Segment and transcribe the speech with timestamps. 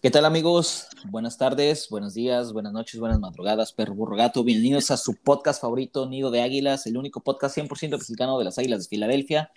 [0.00, 0.86] ¿Qué tal amigos?
[1.10, 4.44] Buenas tardes, buenos días, buenas noches, buenas madrugadas, perro burro gato.
[4.44, 8.58] Bienvenidos a su podcast favorito, Nido de Águilas, el único podcast 100% mexicano de las
[8.58, 9.50] Águilas de Filadelfia.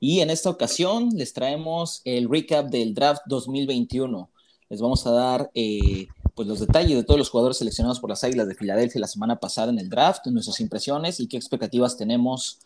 [0.00, 4.30] Y en esta ocasión les traemos el recap del draft 2021.
[4.70, 8.24] Les vamos a dar eh, pues los detalles de todos los jugadores seleccionados por las
[8.24, 12.58] Águilas de Filadelfia la semana pasada en el draft, nuestras impresiones y qué expectativas tenemos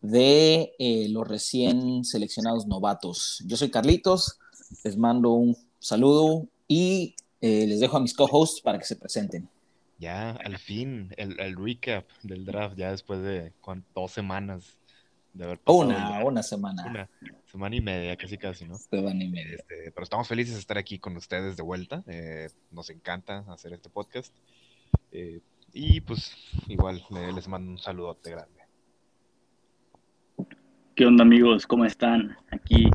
[0.00, 3.44] de eh, los recién seleccionados novatos.
[3.46, 4.40] Yo soy Carlitos,
[4.82, 9.48] les mando un saludo, y eh, les dejo a mis co-hosts para que se presenten.
[9.98, 13.52] Ya, al fin, el, recap del draft, ya después de
[13.94, 14.76] dos semanas
[15.32, 15.86] de haber pasado.
[15.86, 16.84] Una, una semana.
[16.86, 17.08] Una
[17.46, 18.76] semana y media, casi casi, ¿no?
[18.76, 19.56] Semana y media.
[19.56, 22.02] Este, pero estamos felices de estar aquí con ustedes de vuelta.
[22.06, 24.34] Eh, nos encanta hacer este podcast.
[25.12, 25.40] Eh,
[25.72, 26.34] y pues
[26.68, 28.60] igual les mando un saludote grande.
[30.94, 31.66] ¿Qué onda amigos?
[31.66, 32.36] ¿Cómo están?
[32.50, 32.88] Aquí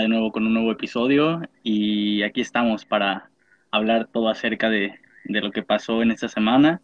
[0.00, 3.30] de nuevo con un nuevo episodio y aquí estamos para
[3.70, 6.82] hablar todo acerca de, lo que pasó en esta semana,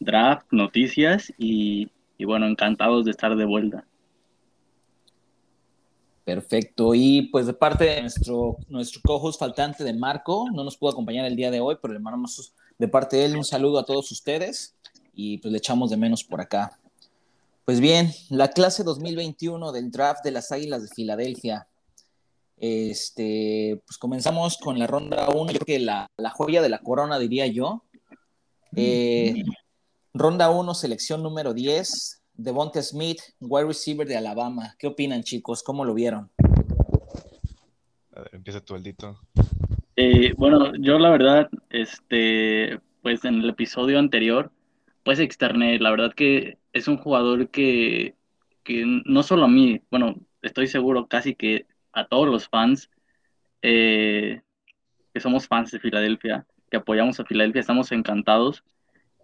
[0.00, 1.90] draft, noticias y,
[2.24, 3.84] bueno, encantados de estar de vuelta.
[6.24, 6.94] Perfecto.
[6.94, 11.26] Y pues de parte de nuestro, nuestro co-host faltante de Marco, no nos pudo acompañar
[11.26, 14.10] el día de hoy, pero le mandamos de parte de él un saludo a todos
[14.10, 14.74] ustedes
[15.12, 16.78] y pues le echamos de menos por acá.
[17.64, 21.66] Pues bien, la clase 2021 del draft de las Águilas de Filadelfia
[22.56, 27.18] este, pues comenzamos con la ronda 1, yo creo que la, joya de la corona,
[27.18, 27.84] diría yo.
[28.76, 29.44] Eh,
[30.12, 34.74] ronda 1, selección número 10, Devonta Smith, wide receiver de Alabama.
[34.78, 35.62] ¿Qué opinan, chicos?
[35.62, 36.30] ¿Cómo lo vieron?
[38.14, 39.20] A ver, empieza tu Aldito.
[39.96, 44.50] Eh, bueno, yo la verdad, este, pues en el episodio anterior,
[45.04, 48.16] pues externé, la verdad que es un jugador que,
[48.64, 52.90] que no solo a mí, bueno, estoy seguro casi que a todos los fans
[53.62, 54.42] eh,
[55.12, 58.64] que somos fans de Filadelfia, que apoyamos a Filadelfia, estamos encantados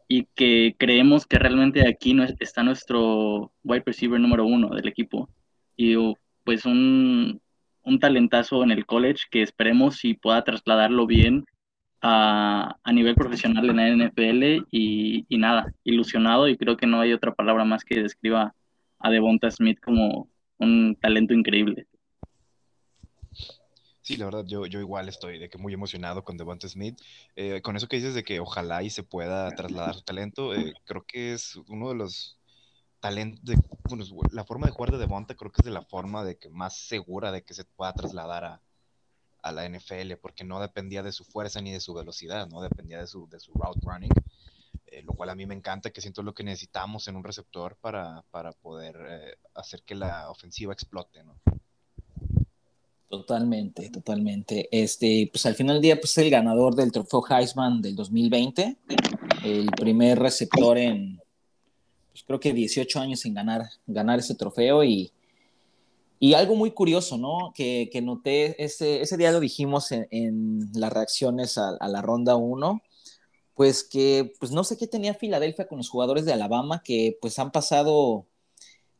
[0.08, 5.28] y que creemos que realmente aquí está nuestro wide receiver número uno del equipo
[5.76, 5.94] y
[6.44, 7.41] pues un,
[8.00, 11.44] talentazo en el college que esperemos si pueda trasladarlo bien
[12.02, 17.12] a, nivel profesional en la NFL y, y, nada, ilusionado y creo que no hay
[17.12, 18.54] otra palabra más que describa
[19.00, 21.87] a Devonta Smith como un talento increíble.
[24.03, 26.99] Sí, la verdad, yo, yo igual estoy de que muy emocionado con Devonta Smith.
[27.37, 30.75] Eh, con eso que dices de que ojalá y se pueda trasladar su talento, eh,
[30.84, 32.38] creo que es uno de los
[33.00, 33.56] talentos,
[33.88, 36.49] bueno, la forma de jugar de Devonta creo que es de la forma de que
[36.49, 38.62] más segura de que se pueda trasladar a,
[39.43, 43.00] a la NFL, porque no dependía de su fuerza ni de su velocidad, no dependía
[43.00, 44.12] de su, de su route running,
[44.87, 47.77] eh, lo cual a mí me encanta, que siento lo que necesitamos en un receptor
[47.77, 51.38] para, para poder hacer que la ofensiva explote, ¿no?
[53.10, 54.69] Totalmente, totalmente.
[54.71, 58.76] Este, pues al final del día, pues el ganador del trofeo Heisman del 2020,
[59.43, 61.20] el primer receptor en,
[62.12, 65.12] pues creo que 18 años en ganar, ganar ese trofeo y,
[66.20, 67.53] y algo muy curioso, ¿no?
[67.53, 72.81] Que, que noté, ese, ese día lo dijimos en, las reacciones a, la ronda 1,
[73.56, 77.41] pues que, pues no sé qué tenía Filadelfia con los jugadores de Alabama, que pues
[77.41, 78.28] han pasado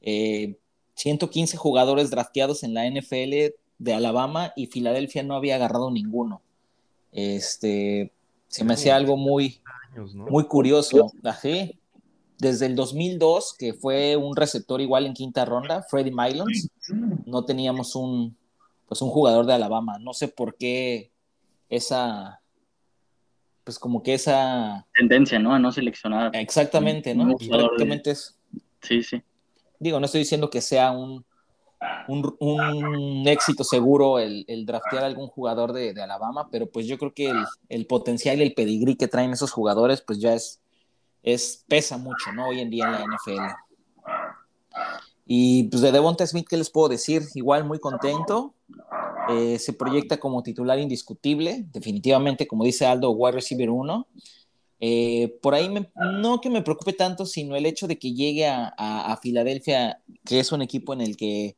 [0.01, 6.43] 115 eh, jugadores drafteados en la NFL, de Alabama y Filadelfia no había agarrado ninguno.
[7.13, 8.13] Este,
[8.47, 9.61] se me hacía algo muy,
[10.15, 11.11] muy curioso.
[11.25, 11.81] Así,
[12.39, 16.69] desde el 2002, que fue un receptor igual en quinta ronda, Freddie Mylons,
[17.25, 18.37] no teníamos un,
[18.87, 19.99] pues un jugador de Alabama.
[19.99, 21.11] No sé por qué
[21.71, 22.43] esa,
[23.65, 24.87] pues como que esa...
[24.95, 25.55] Tendencia, ¿no?
[25.55, 26.37] A no seleccionar.
[26.37, 27.35] Exactamente, ¿no?
[27.35, 28.39] Prácticamente es...
[28.83, 29.23] Sí, sí.
[29.79, 31.25] Digo, no estoy diciendo que sea un,
[32.09, 37.15] un, éxito seguro el, el, draftear a algún jugador de, Alabama, pero pues yo creo
[37.15, 40.61] que el, el, potencial y el pedigrí que traen esos jugadores, pues ya es,
[41.23, 42.49] es pesa mucho, ¿no?
[42.49, 43.71] Hoy en día en la NFL.
[45.27, 47.23] Y pues de Devonta Smith, ¿qué les puedo decir?
[47.35, 48.55] Igual muy contento.
[49.31, 54.09] Eh, se proyecta como titular indiscutible, definitivamente, como dice Aldo, wide receiver 1.
[54.83, 58.75] Eh, por ahí no que me preocupe tanto, sino el hecho de que llegue a,
[58.77, 61.57] a, a, Filadelfia, que es un equipo en el que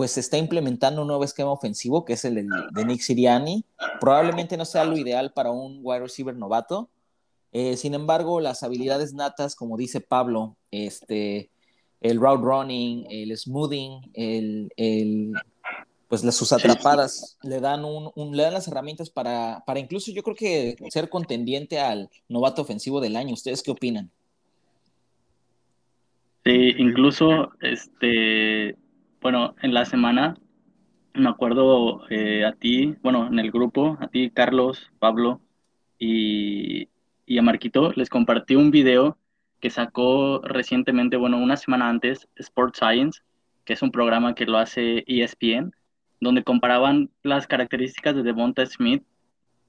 [0.00, 3.66] pues se está implementando un nuevo esquema ofensivo, que es el de, Nick Siriani.
[4.00, 6.88] Probablemente no sea lo ideal para un wide receiver novato.
[7.52, 11.50] Eh, sin embargo, las habilidades natas, como dice Pablo, este,
[12.00, 15.34] el route running, el smoothing, el, el
[16.08, 20.22] pues las, sus atrapadas le dan, un, le dan las herramientas para, para incluso yo
[20.22, 23.34] creo que ser contendiente al novato ofensivo del año.
[23.34, 24.10] ¿Ustedes qué opinan?
[26.42, 28.78] Sí, incluso este
[29.20, 30.36] bueno, en la semana
[31.14, 35.40] me acuerdo eh, a ti, bueno, en el grupo, a ti, Carlos, Pablo
[35.98, 36.88] y,
[37.38, 39.18] a Marquito, les compartí un video
[39.60, 43.20] que sacó recientemente, bueno, una semana antes, Sport Science,
[43.64, 45.72] que es un programa que lo hace ESPN,
[46.20, 49.04] donde comparaban las características de Devonta Smith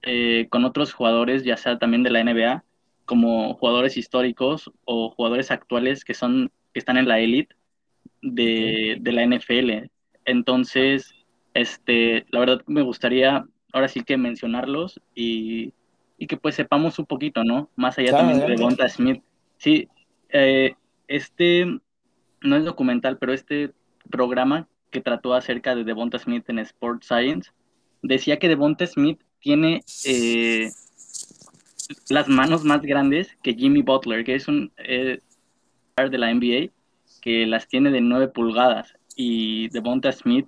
[0.04, 2.64] eh, con otros jugadores, ya sea también de la NBA,
[3.06, 7.56] como jugadores históricos o jugadores actuales que son que están en la élite
[8.22, 9.90] de, de, la NFL.
[10.26, 11.14] Entonces,
[11.54, 15.74] este, la verdad me gustaría ahora sí que mencionarlos y,
[16.18, 17.70] y que pues sepamos un poquito, ¿no?
[17.76, 19.24] Más allá también de Devonta Smith.
[19.58, 19.88] Sí,
[20.30, 20.76] eh,
[21.08, 21.66] este
[22.42, 23.72] no es documental, pero este
[24.10, 27.52] programa que trató acerca de Devonta Smith en Sports Science
[28.02, 30.70] decía que Devonta Smith tiene eh,
[32.10, 35.20] las manos más grandes que Jimmy Butler, que es un eh,
[35.98, 36.72] de la NBA,
[37.22, 40.48] que las tiene de 9 pulgadas y Devonta Smith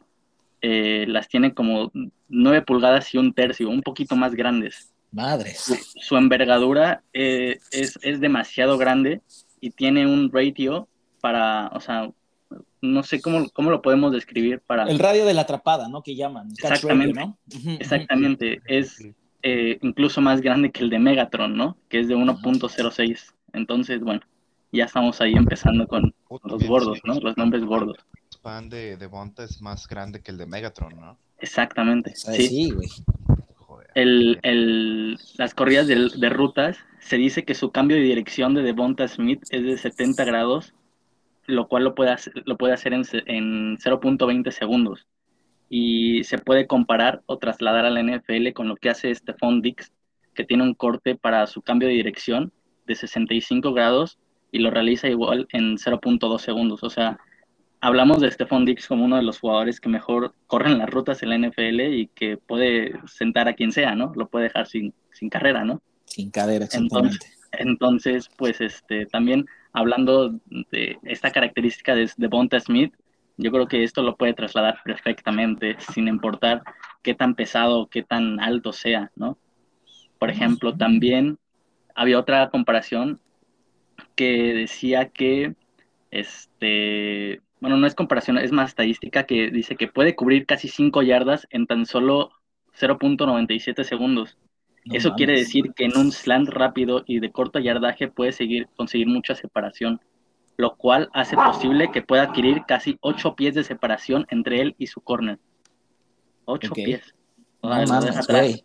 [0.61, 1.91] eh, las tiene como
[2.29, 4.91] 9 pulgadas y un tercio, un poquito más grandes.
[5.11, 5.59] Madres.
[5.59, 9.21] Su, su envergadura eh, es, es, demasiado grande
[9.61, 10.87] y tiene un ratio
[11.21, 12.09] para, o sea,
[12.81, 14.83] no sé cómo, cómo lo podemos describir para...
[14.83, 16.01] El radio de la atrapada, ¿no?
[16.01, 16.49] Que llaman.
[16.51, 17.19] Exactamente.
[17.19, 17.71] Radio, ¿no?
[17.79, 18.61] Exactamente.
[18.65, 19.05] Es
[19.41, 21.77] eh, incluso más grande que el de Megatron, ¿no?
[21.89, 23.33] Que es de 1.06.
[23.53, 24.21] Entonces, bueno,
[24.73, 26.13] ya estamos ahí empezando con
[26.45, 27.19] los gordos, ¿no?
[27.19, 27.97] Los nombres gordos.
[28.31, 31.17] El fan de, de Bonta es más grande que el de Megatron, ¿no?
[31.37, 32.15] Exactamente.
[32.15, 32.89] Sí, sí güey.
[33.95, 38.63] El, el, las corridas de, de, rutas, se dice que su cambio de dirección de
[38.63, 40.73] Devonta Smith es de 70 grados,
[41.45, 45.05] lo cual lo puede hacer, lo puede hacer en, en 0.20 segundos.
[45.69, 49.91] Y se puede comparar o trasladar a la NFL con lo que hace Stephon Dix,
[50.33, 52.51] que tiene un corte para su cambio de dirección
[52.87, 54.17] de 65 grados
[54.53, 56.83] y lo realiza igual en 0.2 segundos.
[56.83, 57.19] O sea,
[57.81, 61.29] hablamos de Stephon Dix como uno de los jugadores que mejor corren las rutas en
[61.29, 64.13] la NFL y que puede sentar a quien sea, ¿no?
[64.15, 65.81] Lo puede dejar sin, sin carrera, ¿no?
[66.05, 67.19] Sin cadera, entonces,
[67.53, 70.39] entonces, pues, este, también hablando
[70.71, 72.93] de esta característica de, de Bonta Smith,
[73.37, 76.61] yo creo que esto lo puede trasladar perfectamente, sin importar
[77.01, 79.39] qué tan pesado, qué tan alto sea, ¿no?
[80.19, 81.39] Por ejemplo, también
[81.95, 83.19] había otra comparación
[84.15, 85.55] que decía que,
[86.11, 91.01] este, bueno, no es comparación, es más estadística, que dice que puede cubrir casi 5
[91.01, 92.31] yardas en tan solo
[92.79, 94.37] 0.97 segundos.
[94.85, 95.17] No Eso mames.
[95.17, 99.33] quiere decir que en un slant rápido y de corto yardaje puede seguir, conseguir mucha
[99.35, 100.01] separación,
[100.57, 104.87] lo cual hace posible que pueda adquirir casi 8 pies de separación entre él y
[104.87, 105.39] su corner.
[106.45, 106.85] 8 okay.
[106.85, 107.15] pies.
[107.61, 108.63] No mames.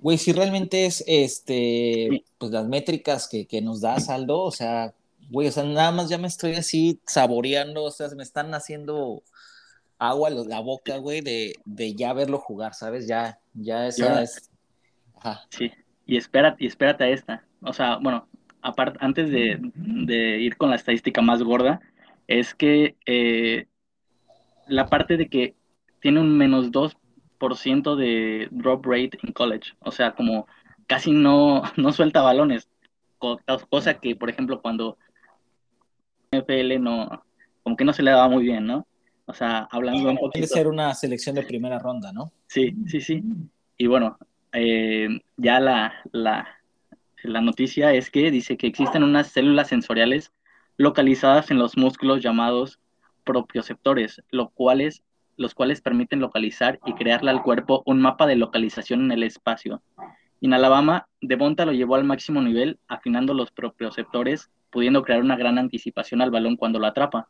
[0.00, 4.94] Güey, si realmente es este, pues las métricas que, que nos da Saldo, o sea,
[5.30, 9.22] güey, o sea, nada más ya me estoy así saboreando, o sea, me están haciendo
[9.98, 13.06] agua la boca, güey, de, de ya verlo jugar, ¿sabes?
[13.06, 14.50] Ya, ya esa es.
[15.14, 15.42] Ajá.
[15.50, 15.70] Sí,
[16.06, 17.44] y espérate, y espérate a esta.
[17.60, 18.26] O sea, bueno,
[18.60, 21.80] aparte, antes de, de, ir con la estadística más gorda,
[22.26, 23.66] es que eh,
[24.66, 25.54] la parte de que
[26.00, 26.72] tiene un menos
[27.42, 30.46] 2% de drop rate en college, o sea, como
[30.86, 32.68] casi no, no suelta balones,
[33.70, 34.98] cosa que, por ejemplo, cuando
[36.32, 37.24] NFL no,
[37.62, 38.86] como que no se le daba muy bien, ¿no?
[39.26, 40.32] O sea, hablando un poquito...
[40.32, 42.32] Quiere ser una selección de primera ronda, ¿no?
[42.48, 43.22] Sí, sí, sí.
[43.76, 44.18] Y bueno,
[44.52, 46.48] eh, ya la, la,
[47.22, 50.32] la noticia es que dice que existen unas células sensoriales
[50.76, 52.80] localizadas en los músculos llamados
[53.24, 55.02] propioceptores, lo cuales,
[55.36, 59.82] los cuales permiten localizar y crearle al cuerpo un mapa de localización en el espacio.
[60.40, 65.58] En Alabama, Devonta lo llevó al máximo nivel, afinando los propioceptores, pudiendo crear una gran
[65.58, 67.28] anticipación al balón cuando lo atrapa.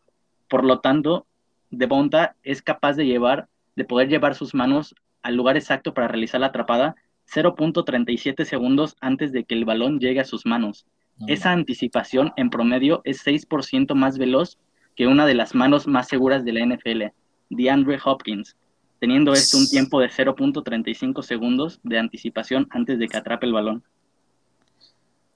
[0.49, 1.27] Por lo tanto,
[1.71, 6.41] Devonta es capaz de llevar, de poder llevar sus manos al lugar exacto para realizar
[6.41, 6.97] la atrapada
[7.33, 10.87] 0.37 segundos antes de que el balón llegue a sus manos.
[11.19, 14.59] No, Esa anticipación en promedio es 6% más veloz
[14.97, 17.13] que una de las manos más seguras de la NFL,
[17.57, 18.57] DeAndre Hopkins,
[18.99, 23.85] teniendo esto un tiempo de 0.35 segundos de anticipación antes de que atrape el balón.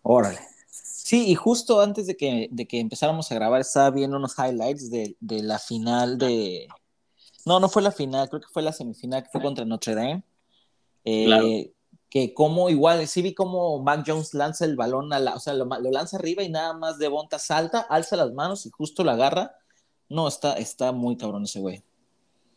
[0.02, 0.38] Órale.
[0.68, 4.90] Sí, y justo antes de que, de que empezáramos a grabar, estaba viendo unos highlights
[4.90, 6.68] de, de, la final de.
[7.44, 10.22] No, no fue la final, creo que fue la semifinal que fue contra Notre Dame.
[11.04, 11.46] Eh, claro.
[12.08, 15.54] Que como igual, sí vi como Mac Jones lanza el balón, a la, o sea,
[15.54, 19.04] lo, lo, lanza arriba y nada más de Bonta salta, alza las manos y justo
[19.04, 19.56] la agarra.
[20.08, 21.82] No, está, está muy cabrón ese güey.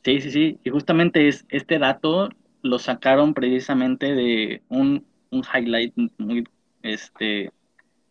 [0.03, 0.59] Sí, sí, sí.
[0.63, 2.29] Y justamente es, este dato
[2.61, 6.45] lo sacaron precisamente de un, un highlight muy
[6.83, 7.51] este,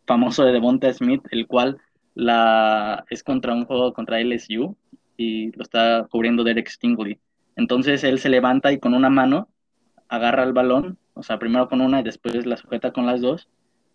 [0.07, 1.79] famoso de Devonta Smith, el cual
[2.15, 4.77] la, es contra un juego contra LSU
[5.17, 7.19] y lo está cubriendo Derek Stingley.
[7.57, 9.49] Entonces él se levanta y con una mano
[10.09, 13.49] agarra el balón, o sea, primero con una y después la sujeta con las dos.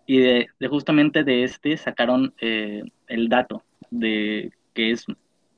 [0.05, 5.05] Y de, justamente de este sacaron eh, el dato de que es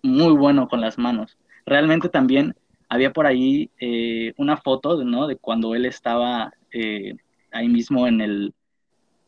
[0.03, 1.37] muy bueno con las manos.
[1.65, 2.55] Realmente también
[2.89, 5.27] había por ahí eh, una foto, ¿no?
[5.27, 7.15] De cuando él estaba eh,
[7.51, 8.53] ahí mismo en el,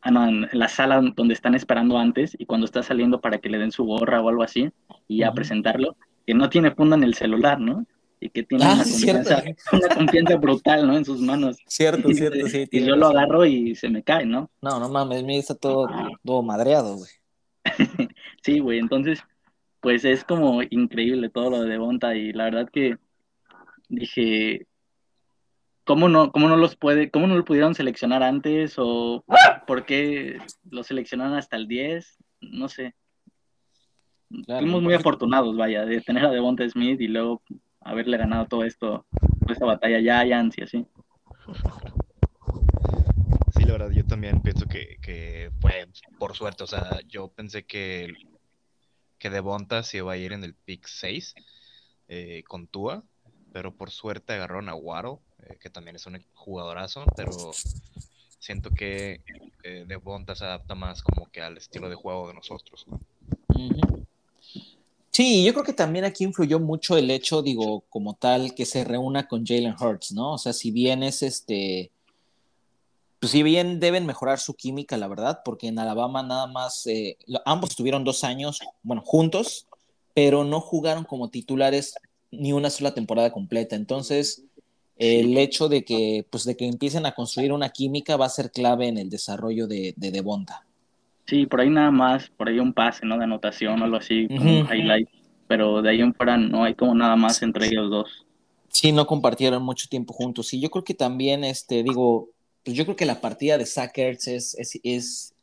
[0.02, 3.58] ah, en la sala donde están esperando antes y cuando está saliendo para que le
[3.58, 4.70] den su gorra o algo así
[5.08, 7.86] y a presentarlo, que no tiene funda en el celular, ¿no?
[8.20, 10.98] Y que tiene Ah, una, confianza, una confianza brutal, ¿no?
[10.98, 11.58] En sus manos.
[11.68, 12.68] Cierto, Y, cierto, sí.
[12.72, 14.50] y yo lo agarro y se me cae, ¿no?
[14.62, 15.88] No, no mames, mira, está todo,
[16.24, 17.10] todo madreado, güey.
[18.44, 19.20] Sí, güey, entonces,
[19.80, 22.98] pues es como increíble todo lo de Devonta y la verdad que
[23.90, 24.68] dije,
[25.84, 29.24] ¿cómo no, cómo no los puede, cómo no lo pudieron seleccionar antes o
[29.66, 30.38] por qué
[30.70, 32.18] lo seleccionaron hasta el 10?
[32.42, 32.96] No sé.
[34.46, 34.62] Claro.
[34.62, 37.42] Fuimos muy afortunados, vaya, de tener a Devonta Smith y luego
[37.80, 39.06] haberle ganado todo esto,
[39.40, 40.86] toda esta batalla a Giants y así.
[43.56, 45.88] Sí, la verdad, yo también pienso que, que fue
[46.20, 46.66] por suerte.
[46.66, 48.14] O sea, yo pensé que,
[49.20, 51.36] que Devonta se iba a ir en el pick 6
[52.08, 53.04] eh, con Tua,
[53.52, 57.52] pero por suerte agarraron a Guaro, eh, que también es un jugadorazo, pero
[58.40, 59.22] siento que
[59.64, 62.86] eh, Devonta se adapta más como que al estilo de juego de nosotros.
[65.12, 68.84] Sí, yo creo que también aquí influyó mucho el hecho, digo, como tal, que se
[68.84, 70.34] reúna con Jalen Hurts, ¿no?
[70.34, 71.92] O sea, si bien es este,
[73.20, 77.18] pues si bien deben mejorar su química, la verdad, porque en Alabama nada más, eh,
[77.46, 79.68] ambos tuvieron dos años, bueno, juntos,
[80.14, 81.96] pero no jugaron como titulares
[82.32, 83.76] ni una sola temporada completa.
[83.76, 84.44] Entonces,
[84.98, 88.52] el hecho de que, pues, de que empiecen a construir una química va a ser
[88.52, 90.66] clave en el desarrollo de, de Devonta.
[91.26, 93.18] Sí, por ahí nada más, por ahí un pase, ¿no?
[93.18, 95.10] De anotación o algo así, como un highlight,
[95.48, 98.26] pero de ahí en fuera no hay como nada más entre ellos dos.
[98.70, 100.54] Sí, no compartieron mucho tiempo juntos.
[100.54, 102.30] Y yo creo que también, este, digo,
[102.68, 105.34] pues yo creo que la partida de Zach es, es, es,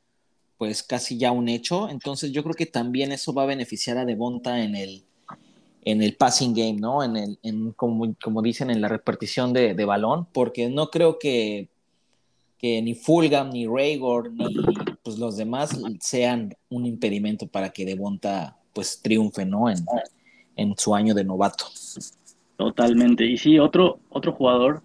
[0.59, 1.89] pues casi ya un hecho.
[1.89, 5.05] Entonces yo creo que también eso va a beneficiar a Devonta en el,
[5.87, 7.03] en el passing game, ¿no?
[7.03, 11.19] En el, en, como, como dicen, en la repartición de, de balón, porque no creo
[11.19, 11.71] que,
[12.59, 14.55] que ni Fulgham, ni Raygor, ni
[15.03, 19.71] pues, los demás sean un impedimento para que Devonta pues triunfe, ¿no?
[19.71, 19.79] En,
[20.57, 21.65] en su año de novato.
[22.59, 23.25] Totalmente.
[23.25, 24.83] Y sí, otro, otro jugador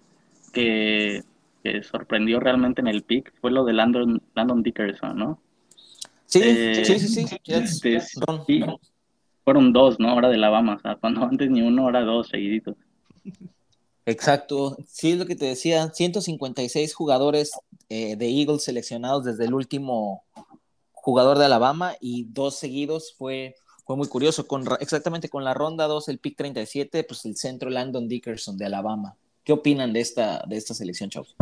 [0.54, 1.22] que,
[1.62, 5.40] que sorprendió realmente en el pick fue lo de Landon, Landon Dickerson, ¿no?
[6.26, 7.36] Sí, Eh, sí, sí, sí.
[7.46, 8.64] Este, sí,
[9.44, 10.10] fueron dos, ¿no?
[10.10, 12.76] Ahora de Alabama, o sea, cuando antes ni uno, ahora dos seguiditos.
[14.06, 17.52] Exacto, sí es lo que te decía, 156 jugadores
[17.88, 20.24] eh, de Eagles seleccionados desde el último
[20.92, 25.86] jugador de Alabama y dos seguidos fue, fue muy curioso, con, exactamente con la ronda
[25.86, 29.16] 2, el pick 37, pues el centro Landon Dickerson de Alabama.
[29.44, 31.34] ¿Qué opinan de esta, de esta selección, chavos?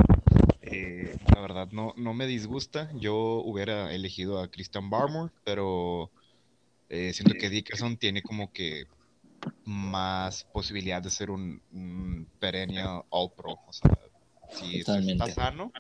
[0.63, 2.91] Eh, la verdad, no, no me disgusta.
[2.95, 6.11] Yo hubiera elegido a Christian Barmore, pero
[6.89, 8.87] eh, siento que Dickerson tiene como que
[9.65, 13.59] más posibilidad de ser un, un perennial All Pro.
[13.67, 13.97] O sea,
[14.51, 15.73] si está sano,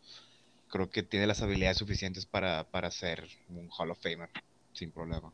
[0.68, 4.30] creo que tiene las habilidades suficientes para, para ser un Hall of Famer
[4.72, 5.32] sin problema.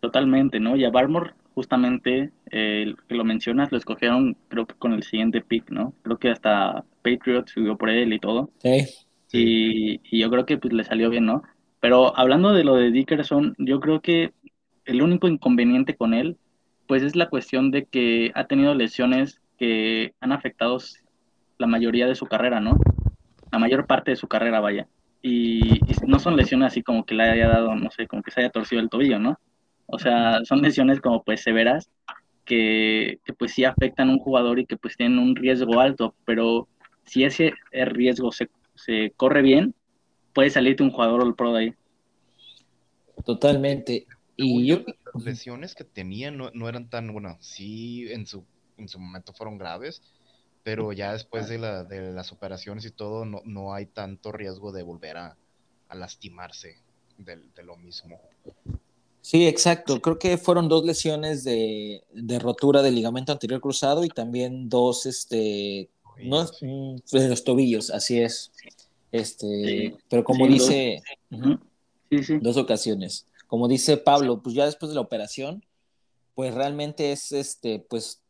[0.00, 0.76] Totalmente, ¿no?
[0.76, 5.40] Y a Barmore, justamente, eh, que lo mencionas, lo escogieron, creo que con el siguiente
[5.40, 5.92] pick, ¿no?
[6.02, 8.52] Creo que hasta Patriots subió por él y todo.
[8.62, 8.86] Sí,
[9.32, 11.42] Y, y yo creo que pues le salió bien, ¿no?
[11.80, 14.32] Pero hablando de lo de Dickerson, yo creo que
[14.84, 16.38] el único inconveniente con él,
[16.86, 20.78] pues es la cuestión de que ha tenido lesiones que han afectado
[21.58, 22.78] la mayoría de su carrera, ¿no?
[23.50, 24.88] La mayor parte de su carrera, vaya.
[25.22, 28.30] Y, y no son lesiones así como que le haya dado, no sé, como que
[28.30, 29.40] se haya torcido el tobillo, ¿no?
[29.88, 31.90] O sea, son lesiones como pues severas
[32.44, 36.14] que, que pues sí afectan a un jugador y que pues tienen un riesgo alto,
[36.26, 36.68] pero
[37.06, 39.74] si ese riesgo se, se corre bien,
[40.34, 41.74] puede salirte un jugador all pro de ahí.
[43.24, 44.06] totalmente.
[44.36, 44.78] Y yo,
[45.14, 48.44] las lesiones que tenía no, no eran tan, bueno, sí en su,
[48.76, 50.02] en su momento fueron graves,
[50.62, 54.72] pero ya después de, la, de las operaciones y todo, no, no hay tanto riesgo
[54.72, 55.36] de volver a,
[55.88, 56.76] a lastimarse
[57.18, 58.20] del- de, lo mismo.
[59.30, 60.00] Sí, exacto.
[60.00, 65.04] Creo que fueron dos lesiones de, de rotura del ligamento anterior cruzado y también dos,
[65.04, 65.90] este,
[66.22, 66.66] no, Sí.
[67.12, 68.50] de los tobillos, así es.
[69.12, 69.94] Este, Sí.
[70.08, 70.68] pero como Sí, dos.
[70.68, 71.02] dice,
[72.22, 72.38] sí.
[72.40, 73.26] dos ocasiones.
[73.46, 75.62] Como dice Pablo, pues ya después de la operación,
[76.34, 78.22] pues realmente es, este, pues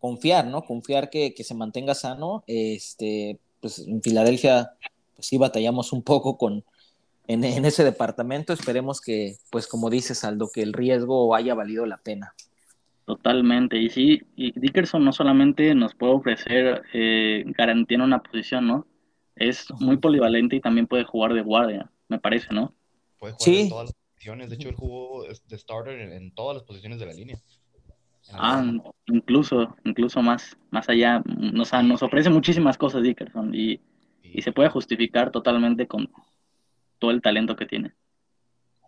[0.00, 0.66] confiar, ¿no?
[0.66, 2.44] Confiar que, que se mantenga sano.
[2.46, 4.74] Este, pues en Filadelfia,
[5.16, 6.62] pues sí batallamos un poco con,
[7.26, 8.52] en, en ese departamento.
[8.52, 12.34] Esperemos que, pues como dices, Aldo, que el riesgo haya valido la pena.
[13.04, 13.78] Totalmente.
[13.78, 18.86] Y sí, y Dickerson no solamente nos puede ofrecer eh, garantía en una posición, ¿no?
[19.34, 22.74] Es muy polivalente y también puede jugar de guardia, me parece, ¿no?
[23.18, 24.50] Puede jugar en todas las posiciones.
[24.50, 27.38] De hecho, él jugó de starter en, todas las posiciones de la línea.
[28.32, 28.64] Ah,
[29.06, 31.22] incluso, incluso más, más allá.
[31.26, 33.80] Nos, nos ofrece muchísimas cosas Dickerson y,
[34.22, 36.08] y se puede justificar totalmente con
[37.02, 37.92] todo el talento que tiene.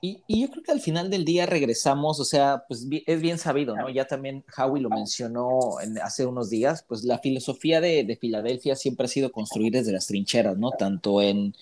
[0.00, 3.75] Y, yo creo que al final del día regresamos, o sea, pues es bien sabido,
[3.75, 3.88] ¿no?
[3.88, 5.59] Ya también Howie lo mencionó
[6.00, 10.56] hace unos días, pues la filosofía de, Filadelfia siempre ha sido construir desde las trincheras,
[10.59, 10.71] ¿no?
[10.71, 11.56] Tanto en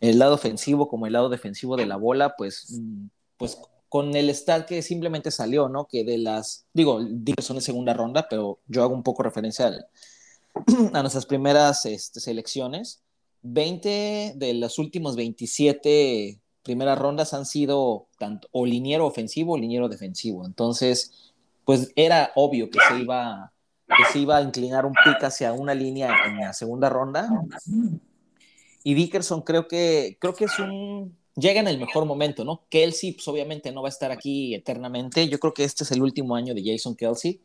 [0.00, 3.56] el lado ofensivo como el lado defensivo de la bola, pues, mm, pues
[3.88, 5.86] con el stat que simplemente salió, ¿no?
[5.86, 6.98] Que de las, digo,
[7.40, 9.86] son de segunda ronda, pero yo hago un poco referencia
[10.92, 13.03] a nuestras primeras este, selecciones.
[13.44, 19.88] 20 de los últimos 27 primeras rondas han sido tanto o liniero ofensivo o liniero
[19.88, 20.46] defensivo.
[20.46, 21.32] Entonces,
[21.64, 23.52] pues era obvio que se iba,
[23.86, 27.28] que se iba a inclinar un pick hacia una línea en la segunda ronda.
[28.82, 31.16] Y Dickerson creo que, creo que es un...
[31.36, 32.64] Llega en el mejor momento, ¿no?
[32.70, 35.28] Kelsey, pues obviamente no va a estar aquí eternamente.
[35.28, 37.40] Yo creo que este es el último año de Jason Kelsey.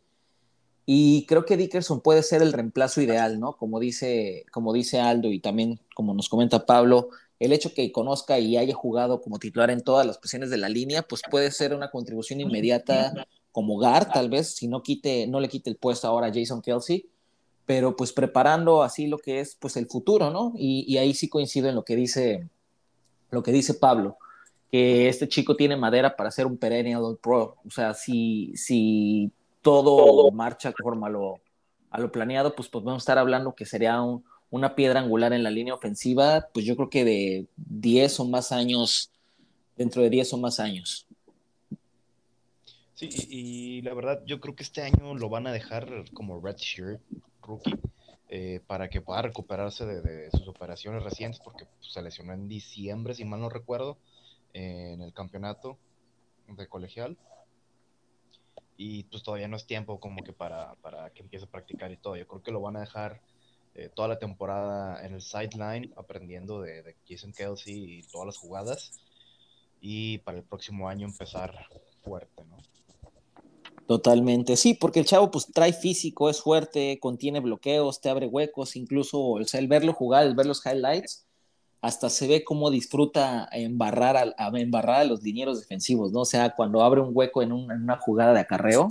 [0.92, 3.56] Y creo que Dickerson puede ser el reemplazo ideal, ¿no?
[3.56, 8.40] Como dice, como dice Aldo y también como nos comenta Pablo, el hecho que conozca
[8.40, 11.76] y haya jugado como titular en todas las posiciones de la línea, pues puede ser
[11.76, 13.14] una contribución inmediata
[13.52, 16.60] como Gar, tal vez, si no, quite, no le quite el puesto ahora a Jason
[16.60, 17.06] Kelsey,
[17.68, 20.54] pero pues preparando así lo que es pues el futuro, ¿no?
[20.58, 22.50] Y, ahí sí coincido en lo que dice,
[23.30, 24.18] lo que dice Pablo,
[24.72, 30.32] que este chico tiene madera para ser un perennial pro, o sea, si, si todo
[30.32, 31.42] marcha conforme a lo,
[31.90, 35.52] a lo planeado, pues podemos estar hablando que sería un, una piedra angular en la
[35.52, 39.12] línea ofensiva, pues yo creo que de 10 o más años,
[39.76, 41.06] dentro de 10 o más años.
[42.96, 46.58] Sí, y, la verdad, yo creo que este año lo van a dejar como red
[46.58, 47.02] shirt
[47.42, 47.80] rookie
[48.28, 53.14] eh, para que pueda recuperarse de, sus operaciones recientes, porque pues, se lesionó en diciembre,
[53.14, 53.98] si mal no recuerdo,
[54.52, 55.78] en el campeonato
[56.48, 57.18] de colegial.
[58.82, 61.98] Y pues todavía no es tiempo como que para, para que empiece a practicar y
[61.98, 62.16] todo.
[62.16, 63.20] Yo creo que lo van a dejar
[63.76, 68.38] eh, toda la temporada en el sideline, aprendiendo de, de, Jason Kelsey y todas las
[68.38, 69.02] jugadas.
[69.82, 71.68] Y para el próximo año empezar
[72.02, 72.56] fuerte, ¿no?
[73.86, 78.78] Totalmente, sí, porque el chavo pues trae físico, es fuerte, contiene bloqueos, te abre huecos,
[78.78, 81.28] incluso el verlo jugar, el ver los highlights,
[81.82, 86.22] hasta se ve cómo disfruta embarrar a, embarrar a los linieros defensivos, ¿no?
[86.22, 88.90] O sea, cuando abre un hueco en, una jugada de acarreo,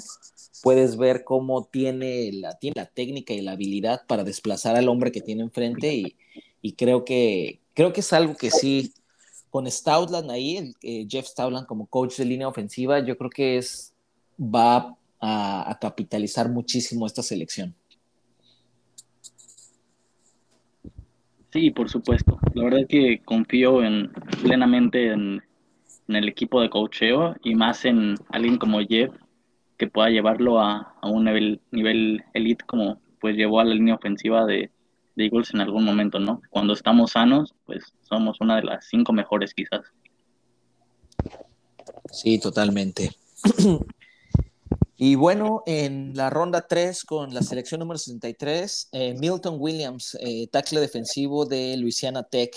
[0.63, 5.13] puedes ver cómo tiene la, tiene la técnica y la habilidad para desplazar al hombre
[5.13, 6.17] que tiene enfrente
[6.63, 8.95] y, creo, que, creo que es algo que sí,
[9.51, 13.93] con Stoutland ahí, eh, Jeff Stoutland como coach de línea ofensiva, yo creo que es,
[14.41, 17.75] va a capitalizar muchísimo esta selección.
[21.53, 22.39] Sí, por supuesto.
[22.55, 25.43] La verdad es que confío en, plenamente en,
[26.09, 29.13] el equipo de coacheo y más en alguien como Jeff
[29.77, 34.47] que pueda llevarlo a, un nivel, nivel elite como pues llevó a la línea ofensiva
[34.47, 34.71] de,
[35.17, 36.41] de, Eagles en algún momento, ¿no?
[36.51, 39.83] Cuando estamos sanos, pues somos una de las cinco mejores quizás.
[42.11, 43.11] Sí, totalmente.
[44.97, 50.49] Y bueno, en la ronda 3 con la selección número 63, eh, Milton Williams, eh,
[50.49, 52.53] tackle defensivo de Louisiana Tech.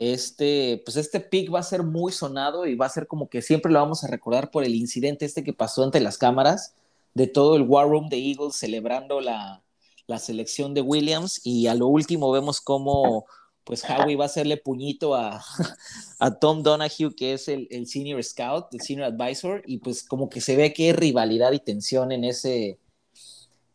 [0.00, 3.40] Este, pues este pick va a ser muy sonado y va a ser como que
[3.40, 6.74] siempre lo vamos a recordar por el incidente este que pasó ante las cámaras
[7.14, 9.62] de todo el War Room de Eagles celebrando la,
[10.06, 13.26] la selección de Williams y a lo último vemos cómo
[13.64, 15.42] pues Howie va a hacerle puñito a,
[16.18, 20.28] a Tom Donahue, que es el, el, senior scout, el senior advisor, y pues como
[20.28, 22.78] que se ve que hay rivalidad y tensión en ese,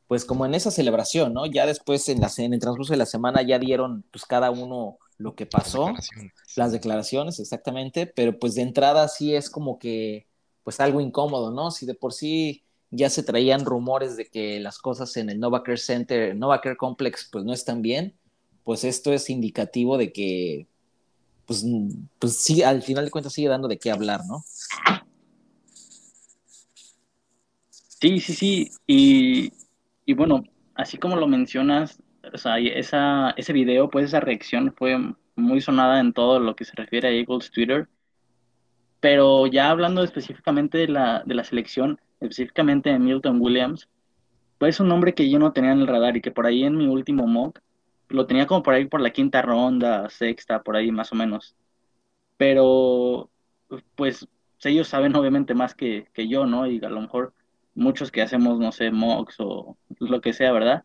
[0.08, 1.46] pues como en esa celebración, ¿no?
[1.46, 4.98] Ya después en, la, en el transcurso de la semana ya dieron pues cada uno
[5.18, 5.94] lo que pasó,
[6.56, 7.40] las declaraciones.
[7.40, 10.28] exactamente, pero pues de entrada sí es como que
[10.64, 11.72] pues algo incómodo, ¿no?
[11.72, 15.78] Si de por sí ya se traían rumores de que las cosas en el Novacare
[15.78, 18.18] Center, Novacare Complex pues no están bien,
[18.68, 20.68] pues esto es indicativo de que,
[21.46, 21.66] pues,
[22.20, 24.44] pues sí, al final de cuentas sigue dando de qué hablar, ¿no?
[27.72, 29.54] Sí, sí, sí, y,
[30.06, 30.44] y bueno,
[30.76, 32.04] así como lo mencionas,
[32.34, 34.98] o sea, esa, ese video, pues esa reacción fue
[35.38, 37.88] muy sonada en todo lo que se refiere a Eagles Twitter,
[39.00, 43.88] pero ya hablando específicamente de la, de la selección, específicamente de Milton Williams,
[44.58, 46.66] pues es un nombre que yo no tenía en el radar y que por ahí
[46.66, 47.62] en mi último mock
[48.10, 51.56] lo tenía como por ahí por la quinta ronda, sexta, por ahí más o menos.
[52.38, 53.30] Pero,
[53.96, 54.28] pues,
[54.64, 56.68] ellos saben obviamente más que, yo, ¿no?
[56.68, 57.34] Y a lo mejor
[57.76, 60.84] muchos que hacemos, no sé, mocks o lo que sea, ¿verdad?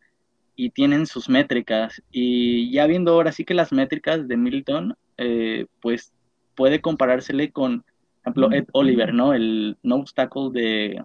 [0.55, 2.01] Y tienen sus métricas.
[2.11, 6.13] Y ya viendo ahora sí que las métricas de Milton, eh, pues
[6.55, 9.33] puede comparársele con, por ejemplo, Ed Oliver, ¿no?
[9.33, 11.03] El no obstacle de,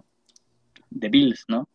[0.89, 1.67] de Bills, ¿no?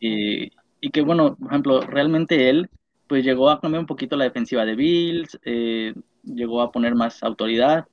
[0.00, 2.70] y, y, que, bueno, por ejemplo, realmente él,
[3.10, 5.92] pues llegó a cambiar un poquito la defensiva de Bills, eh,
[6.22, 7.88] llegó a poner más autoridad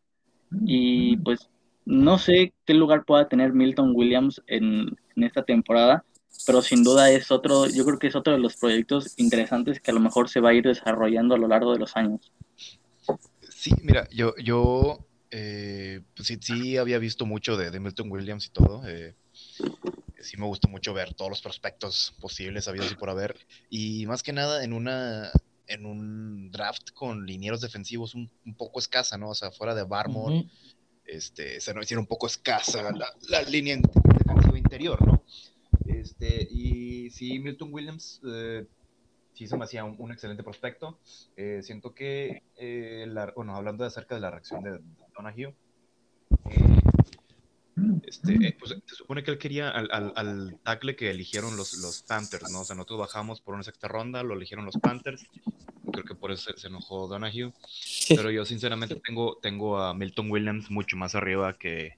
[0.63, 1.49] y pues
[1.86, 6.06] no sé qué lugar pueda tener Milton Williams en, en, esta temporada,
[6.45, 9.89] pero sin duda es otro, yo creo que es otro de los proyectos interesantes que
[9.89, 12.32] a lo mejor se va a ir desarrollando a lo largo de los años.
[13.49, 14.99] Sí, mira, yo, yo
[15.32, 18.88] eh, pues sí, sí, había visto mucho de, de Milton Williams y todo.
[18.88, 19.15] Eh,
[20.28, 23.36] sí me gusta mucho ver todos los prospectos posibles, habidos y por haber.
[23.70, 25.32] Y más que nada en una
[25.68, 29.30] en un draft con linieros defensivos un, un poco escasa, ¿no?
[29.30, 30.46] O sea, fuera de Barmore,
[31.06, 35.24] este, se nos hicieron un poco escasa la, la línea defensiva interior, ¿no?
[35.86, 38.66] Este, y sí, Milton Williams eh,
[39.34, 41.00] sí se me hacía un, un excelente prospecto.
[41.36, 44.80] Eh, siento que, eh, la, bueno, hablando de acerca de la reacción de
[45.16, 45.54] Donahue,
[46.50, 46.77] eh,
[48.04, 52.02] este, pues, se supone que él quería al, al, al, tackle que eligieron los, los
[52.04, 52.62] Panthers, ¿no?
[52.62, 55.26] O sea, nosotros bajamos por una sexta ronda, lo eligieron los Panthers.
[55.92, 57.54] Creo que por eso se, se enojó Donahue.
[58.10, 61.98] Pero yo, sinceramente, tengo, tengo a Milton Williams mucho más arriba que,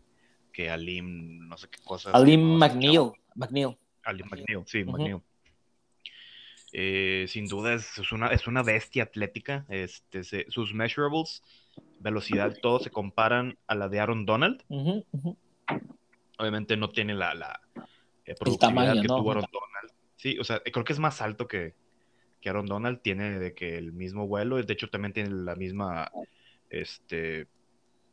[0.51, 2.13] que a Lim, no sé qué cosas.
[2.13, 3.11] A Lim McNeil.
[3.35, 3.77] McNeil.
[4.03, 4.91] A Lim McNeil, sí, uh -huh.
[4.91, 5.21] McNeil.
[6.71, 9.65] Eh, sin duda es, es, una, es una bestia atlética.
[9.69, 11.41] Este, se, sus measurables,
[11.99, 14.63] velocidad, todo se comparan a la de Aaron Donald.
[14.67, 15.37] Uh -huh, uh -huh.
[16.39, 17.61] Obviamente no tiene la, la
[18.25, 19.17] eh, productividad tamaño, que ¿no?
[19.17, 19.93] tuvo Aaron Donald.
[20.15, 21.75] Sí, o sea, creo que es más alto que,
[22.41, 23.01] que Aaron Donald.
[23.01, 24.61] Tiene de que el mismo vuelo.
[24.61, 26.11] De hecho, también tiene la misma
[26.69, 27.47] este,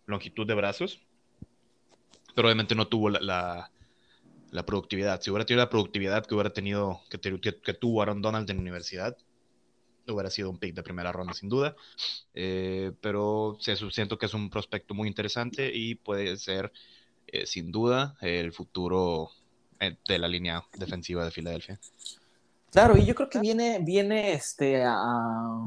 [0.06, 1.00] longitud de brazos.
[2.34, 3.70] Pero obviamente no tuvo la, la
[4.50, 5.20] la productividad.
[5.20, 8.56] Si hubiera tenido la productividad que hubiera tenido, que, que, que, tuvo Aaron Donald en
[8.56, 9.16] la universidad,
[10.08, 11.76] hubiera sido un pick de primera ronda sin duda.
[12.34, 16.72] Eh, pero sí, siento que es un prospecto muy interesante y puede ser
[17.26, 19.30] eh, sin duda el futuro
[19.80, 21.78] eh, de la línea defensiva de Filadelfia.
[22.70, 25.66] Claro, y yo creo que viene, viene este a,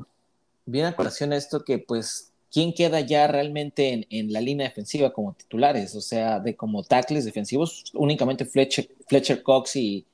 [0.66, 5.34] viene a colación esto que pues quién queda ya realmente en, la línea defensiva como
[5.34, 10.06] titulares, o sea, de como tackles defensivos, únicamente Fletcher, Fletcher Cox y,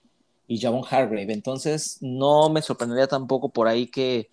[0.47, 1.31] y Javon Hargrave.
[1.31, 4.29] Entonces, no me sorprendería tampoco por ahí que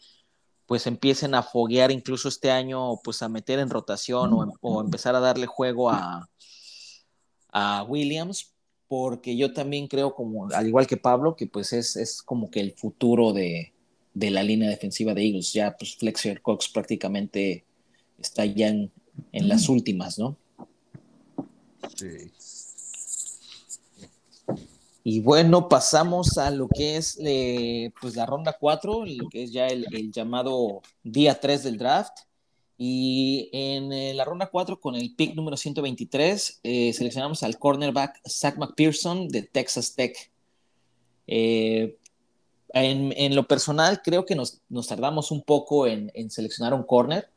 [0.67, 5.15] pues empiecen a foguear incluso este año, pues a meter en rotación o, o empezar
[5.15, 6.29] a darle juego a,
[7.53, 8.53] a, Williams,
[8.89, 12.61] porque yo también creo, como al igual que Pablo, que pues es, es como que
[12.61, 13.73] el futuro de,
[14.15, 15.53] de la línea defensiva de Eagles.
[15.53, 17.65] Ya pues Fletcher Cox prácticamente
[18.19, 18.91] está ya en,
[19.33, 20.37] en las últimas, ¿no?
[21.97, 22.31] Sí.
[25.05, 29.53] Y bueno, pasamos a lo que es eh, pues la ronda 4, lo que es
[29.53, 32.13] ya el, el llamado día 3 del draft.
[32.85, 38.21] Y en eh, la ronda 4, con el pick número 123, eh, seleccionamos al cornerback
[38.29, 40.33] Zach McPherson de Texas Tech.
[41.29, 41.97] Eh,
[42.75, 46.83] en, en, lo personal, creo que nos, nos tardamos un poco en, en seleccionar un
[46.83, 47.31] corner.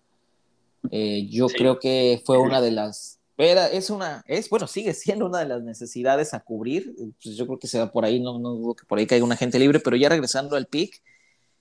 [0.89, 1.57] Eh, yo sí.
[1.57, 5.45] creo que fue una de las, era, es una, es, bueno, sigue siendo una de
[5.45, 6.95] las necesidades a cubrir.
[7.21, 9.23] Pues yo creo que se va por ahí, no, no dudo que por ahí caiga
[9.23, 11.03] una gente libre, pero ya regresando al pick,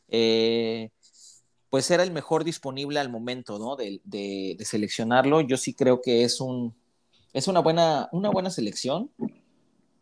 [0.09, 0.90] eh,
[1.75, 3.75] pues era el mejor disponible al momento, ¿no?
[3.75, 5.41] De, seleccionarlo.
[5.41, 6.73] Yo sí creo que es un,
[7.33, 9.11] es una buena, una buena selección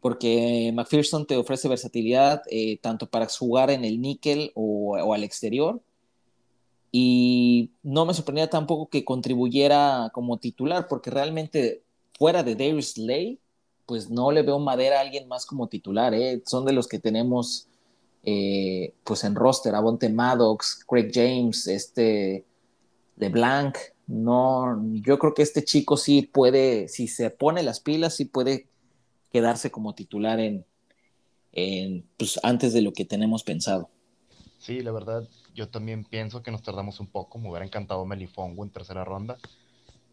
[0.02, 5.80] porque McPherson te ofrece versatilidad eh, tanto para jugar en el níquel o, al exterior,
[6.90, 11.84] y no me sorprendía tampoco que contribuyera como titular, porque realmente
[12.18, 13.40] fuera de Darius Slay,
[13.86, 16.42] pues no le veo madera a alguien más como titular, ¿eh?
[16.44, 17.66] son de los que tenemos
[18.22, 22.44] eh, pues en roster, Avonte Maddox, Craig James, este
[23.16, 28.24] LeBlanc, no, yo creo que este chico sí puede, si se pone las pilas, sí
[28.24, 28.68] puede
[29.32, 30.66] quedarse como titular en,
[31.52, 33.90] en pues antes de lo que tenemos pensado.
[34.58, 37.38] Sí, la verdad, yo también pienso que nos tardamos un poco.
[37.38, 39.36] Me hubiera encantado Melifongo en tercera ronda.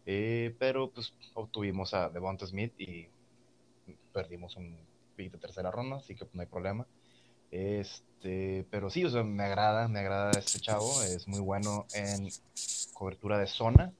[0.06, 3.06] Eh, pero pues obtuvimos a Devonta Smith y
[4.12, 4.76] perdimos un
[5.14, 6.86] pick de tercera ronda, así que no hay problema.
[7.50, 11.02] Este, pero sí, o sea, me agrada, me agrada este chavo.
[11.02, 12.28] Es muy bueno en
[12.92, 13.92] cobertura de zona,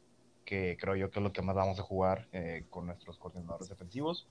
[0.44, 3.68] que creo yo que es lo que más vamos a jugar eh, con nuestros coordinadores
[3.68, 4.26] defensivos.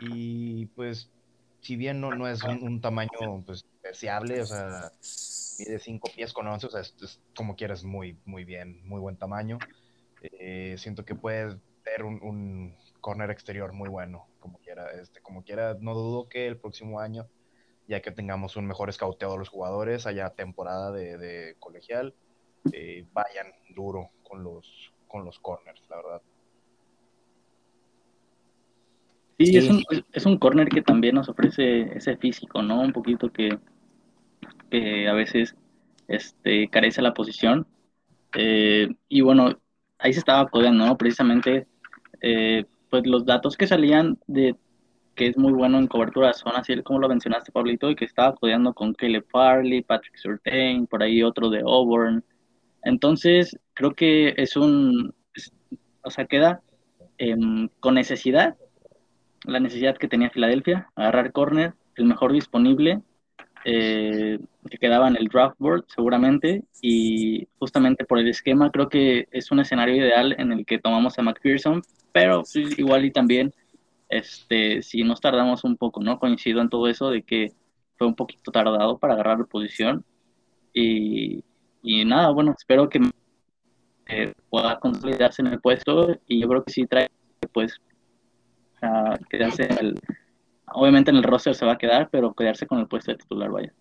[0.00, 1.10] Y pues,
[1.60, 4.92] si bien no, no es un, un tamaño pues, deseable, o sea,
[5.58, 9.00] mide 5 pies con 11, o sea, es, es, como quieras muy, muy bien, muy
[9.00, 9.58] buen tamaño.
[10.22, 14.90] Eh, siento que puede traer un, corner exterior muy bueno, como quiera.
[15.00, 17.28] Este, como quiera, no dudo que el próximo año,
[17.88, 22.14] ya que tengamos un mejor escauteo de los jugadores, haya temporada de, colegial,
[22.72, 26.22] eh, vayan duro con los, con los corners, la verdad.
[29.38, 32.80] Sí, Es, un, es un corner que también nos ofrece ese físico, ¿no?
[32.80, 33.58] Un poquito que,
[34.70, 35.54] que a veces
[36.08, 37.66] este, carece la posición.
[38.34, 39.58] Eh, y bueno,
[39.98, 40.96] ahí se estaba codeando, ¿no?
[40.96, 41.66] Precisamente,
[42.22, 44.56] eh, pues los datos que salían de
[45.16, 48.34] que es muy bueno en cobertura son así como lo mencionaste, Pablito, y que estaba
[48.34, 52.22] codeando con Caleb Farley, Patrick Surtain, por ahí otro de Auburn.
[52.84, 55.14] Entonces, creo que es un,
[56.02, 56.60] o sea, queda
[57.18, 58.56] em, con necesidad,
[59.44, 63.00] la necesidad que tenía Filadelfia, agarrar corner, el mejor disponible,
[63.64, 64.38] eh,
[64.70, 69.50] que quedaba en el draft board seguramente y justamente por el esquema creo que es
[69.50, 72.44] un escenario ideal en el que tomamos a McPherson, pero
[72.76, 73.52] igual y también
[74.08, 76.18] este, si nos tardamos un poco, ¿no?
[76.18, 77.52] Coincido en todo eso de que
[77.96, 80.04] fue un poquito tardado para agarrar la posición
[80.72, 81.42] y,
[81.82, 83.00] y nada, bueno, espero que
[84.50, 87.08] pueda consolidarse en el puesto y yo creo que sí trae
[87.52, 87.80] pues
[89.28, 90.00] quedarse en el,
[90.72, 93.50] obviamente en el roster se va a quedar, pero quedarse con el puesto de titular,
[93.50, 93.72] vaya.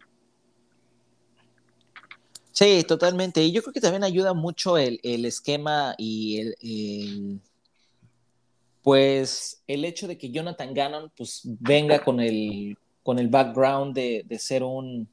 [2.51, 3.43] Sí, totalmente.
[3.43, 7.41] Y yo creo que también ayuda mucho el, esquema y el,
[8.85, 14.37] pues el hecho de que Jonathan Gannon pues venga con el, con el background de,
[14.37, 15.09] ser un,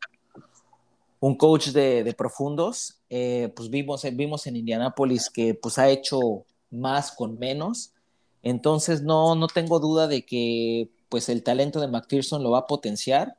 [1.21, 3.01] un coach de, profundos.
[3.09, 7.95] Eh, pues vimos, vimos en Indianápolis que pues ha hecho más con menos.
[8.43, 12.67] Entonces no, no tengo duda de que pues el talento de McPherson lo va a
[12.67, 13.39] potenciar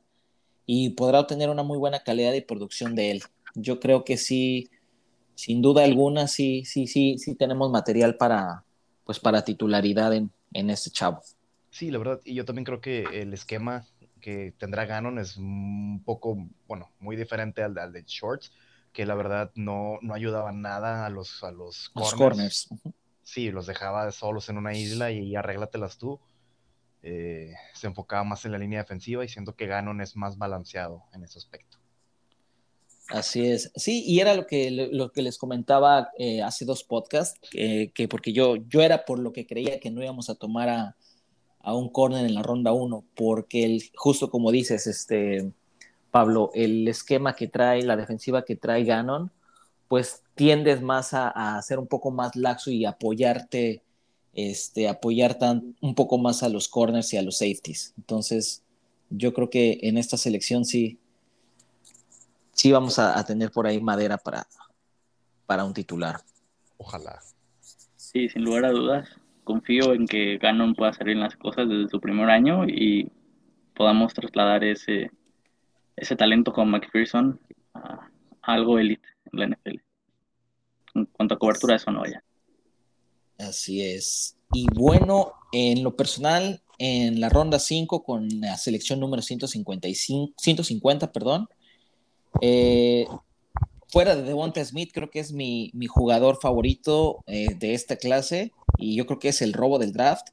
[0.66, 3.22] y podrá obtener una muy buena calidad de producción de él.
[3.54, 4.68] Yo creo que sí,
[5.36, 8.64] sin duda alguna, sí, sí, sí, sí tenemos material para,
[9.04, 11.22] pues para titularidad en, en este chavo.
[11.70, 13.86] Sí, la verdad, y yo también creo que el esquema
[14.20, 16.36] que tendrá Ganon es un poco,
[16.66, 18.52] bueno, muy diferente al, de Shorts,
[18.92, 22.68] que la verdad no, no ayudaba nada a los, a los corners.
[23.22, 26.20] Sí, los dejaba solos en una isla y arréglatelas tú.
[27.02, 31.02] Eh, se enfocaba más en la línea defensiva y siento que Ganon es más balanceado
[31.12, 31.78] en ese aspecto.
[33.08, 33.70] Así es.
[33.76, 38.32] Sí, y era lo que, lo que les comentaba eh, hace dos podcasts, que porque
[38.32, 40.96] yo, yo era por lo que creía que no íbamos a tomar a,
[41.66, 45.50] un corner en la ronda 1, porque el, justo como dices, este,
[46.10, 49.30] Pablo, el esquema que trae, la defensiva que trae Ganon,
[49.88, 53.82] pues tiendes más a, a ser un poco más laxo y apoyarte
[54.34, 57.94] este, apoyar tan, un poco más a los corners y a los safeties.
[57.96, 58.62] Entonces,
[59.10, 60.98] yo creo que en esta selección sí,
[62.64, 64.46] sí vamos a, tener por ahí madera para,
[65.44, 66.22] para un titular.
[66.78, 67.20] Ojalá.
[67.60, 69.06] Sí, sin lugar a dudas.
[69.44, 73.12] Confío en que Gannon pueda salir en las cosas desde su primer año y
[73.74, 75.10] podamos trasladar ese,
[75.94, 77.38] ese talento con McPherson
[77.74, 78.08] a,
[78.40, 79.80] algo elite en la NFL.
[80.94, 82.24] En cuanto a cobertura, eso no vaya.
[83.36, 84.38] Así es.
[84.54, 91.12] Y bueno, en lo personal, en la ronda 5 con la selección número 155, 150,
[91.12, 91.46] perdón,
[92.40, 93.06] eh,
[93.88, 98.96] fuera de Devonta Smith, creo que es mi, jugador favorito eh, de esta clase y
[98.96, 100.28] yo creo que es el robo del draft.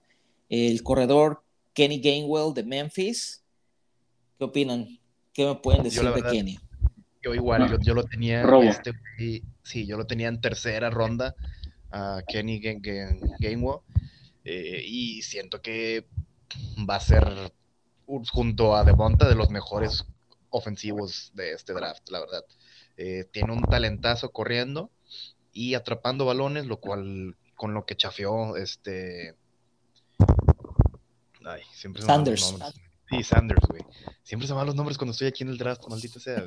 [0.49, 3.43] El corredor Kenny Gainwell de Memphis.
[4.37, 4.87] ¿Qué opinan?
[5.33, 6.59] ¿Qué me pueden decir de Kenny?
[7.23, 8.93] Yo igual, yo, lo tenía, este,
[9.61, 11.35] sí, yo lo tenía en tercera ronda
[11.91, 13.79] a Kenny Gainwell.
[14.43, 16.07] Eh, y siento que
[16.89, 17.53] va a ser
[18.31, 20.05] junto a Devonta de los mejores
[20.51, 22.45] ofensivos de este draft, la verdad.
[22.97, 24.91] Eh, tiene un talentazo corriendo
[25.51, 29.35] y atrapando balones, lo cual con lo que chafeó este
[31.45, 32.55] Ay, siempre Sanders.
[33.09, 33.81] Sí, Sanders, güey.
[34.23, 36.45] Siempre se van los nombres cuando estoy aquí en el draft, maldita sea,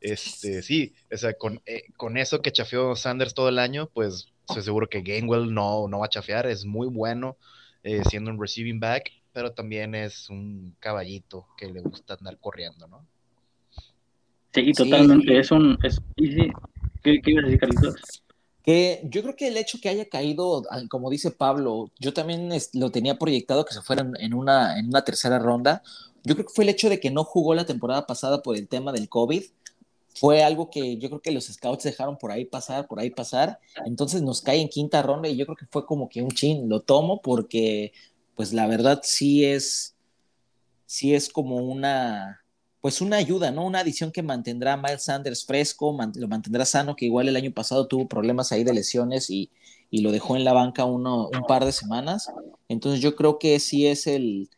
[0.00, 4.28] Este, sí, o sea, con, eh, con eso que chafeó Sanders todo el año, pues
[4.48, 7.36] estoy seguro que Gainwell no, no va a chafear, es muy bueno
[7.82, 12.86] eh, siendo un receiving back, pero también es un caballito que le gusta andar corriendo,
[12.86, 13.04] ¿no?
[14.56, 15.78] Sí, totalmente, es un...
[15.82, 16.50] Es, sí,
[17.02, 18.22] ¿Qué, ¿Qué, ibas a decir, Carlitos?
[18.64, 22.90] Que yo creo que el hecho que haya caído, como dice Pablo, yo también lo
[22.90, 25.82] tenía proyectado que se fueran en una, en una tercera ronda.
[26.24, 28.66] Yo creo que fue el hecho de que no jugó la temporada pasada por el
[28.66, 29.44] tema del COVID
[30.18, 33.60] fue algo que yo creo que los scouts dejaron por ahí pasar, por ahí pasar.
[33.84, 36.68] Entonces nos cae en quinta ronda y yo creo que fue como que un chin,
[36.70, 37.92] lo tomo porque
[38.34, 39.94] pues la verdad sí es,
[40.86, 42.42] sí es como una,
[42.86, 43.66] pues una ayuda, ¿no?
[43.66, 47.50] Una adición que mantendrá a Miles Sanders fresco, lo mantendrá sano, que igual el año
[47.50, 49.50] pasado tuvo problemas ahí de lesiones y,
[49.90, 52.30] y lo dejó en la banca un par de semanas.
[52.68, 54.50] Entonces yo creo que sí es el,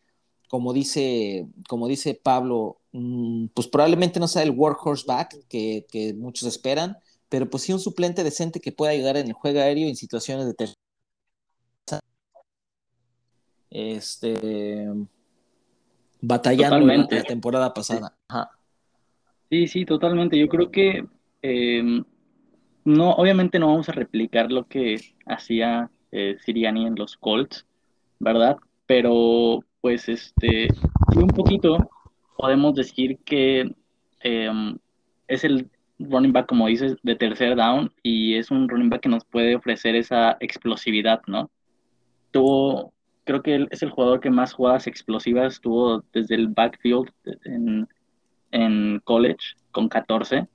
[0.47, 6.13] como dice, como dice Pablo, mm, pues probablemente no sea el workhorse back que, que,
[6.13, 9.87] muchos esperan, pero pues sí un suplente decente que pueda ayudar en el juego aéreo
[9.87, 10.75] en situaciones de tercera.
[13.71, 14.87] Este
[16.21, 18.15] batallando la temporada pasada.
[19.49, 20.37] Sí, sí, totalmente.
[20.37, 21.05] Yo creo que
[21.41, 22.03] em,
[22.85, 27.65] no, obviamente no vamos a replicar lo que hacía eh, Siriani en los Colts,
[28.19, 28.57] ¿verdad?
[28.85, 30.67] Pero pues este,
[31.15, 31.89] un poquito
[32.37, 33.73] podemos decir que
[34.21, 34.77] em,
[35.27, 39.09] es el running back, como dices, de tercer down y es un running back que
[39.09, 41.49] nos puede ofrecer esa explosividad, ¿no?
[42.31, 42.93] Tuvo,
[43.29, 47.11] creo que es el jugador que más jugadas explosivas tuvo desde el backfield
[47.45, 47.87] en,
[48.49, 50.47] en college con 14.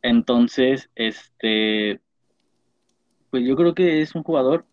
[0.00, 2.00] Entonces, este,
[3.28, 4.64] pues yo creo que es un jugador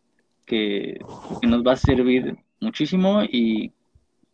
[0.45, 0.99] que,
[1.41, 3.73] que nos va a servir muchísimo y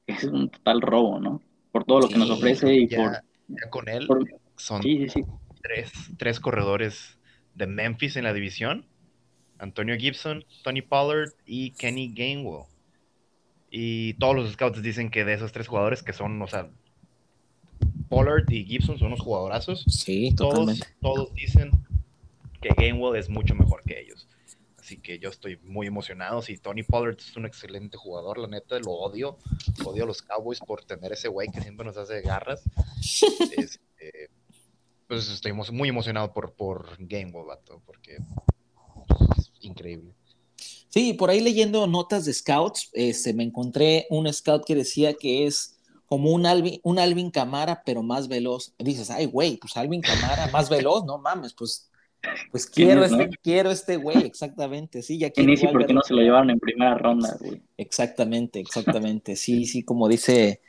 [0.05, 1.41] es un total robo, ¿no?
[1.71, 3.23] Por todo lo que nos ofrece y por...
[3.47, 4.07] Ya con él
[4.55, 4.81] son
[5.63, 7.17] Tres, tres corredores
[7.55, 8.85] de Memphis en la división.
[9.57, 12.65] Antonio Gibson, Tony Pollard y Kenny Gainwell.
[13.75, 16.69] Y todos los scouts dicen que de esos tres jugadores que son, o sea,
[18.07, 19.83] Pollard y Gibson son unos jugadorazos.
[19.87, 21.71] Sí, todos, todos dicen
[22.61, 24.27] que Gainwell es mucho mejor que ellos.
[24.77, 26.43] Así que yo estoy muy emocionado.
[26.43, 29.39] Si Tony Pollard es un excelente jugador, la neta, lo odio.
[29.83, 32.61] Odio a los Cowboys por tener ese güey que siempre nos hace garras.
[33.57, 34.29] este,
[35.07, 38.17] pues estoy muy emocionado por, por Game vato, porque
[39.35, 40.13] es increíble.
[40.93, 45.47] Sí, por ahí leyendo notas de scouts, este, me encontré un scout que decía que
[45.47, 48.75] es como un Alvin, un Alvin Camara, pero más veloz.
[48.77, 51.89] Dices, ay, güey, pues Alvin Camara más veloz, no mames, pues
[52.51, 56.13] pues quiero, este, quiero este güey, exactamente, sí, ya ¿Quién y por qué no se
[56.13, 57.63] lo llevaron en primera ronda, güey?
[57.75, 60.61] Exactamente, exactamente, sí, sí, como dice,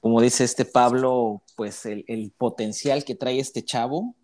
[0.00, 4.14] como dice este Pablo, pues el, potencial que trae este chavo,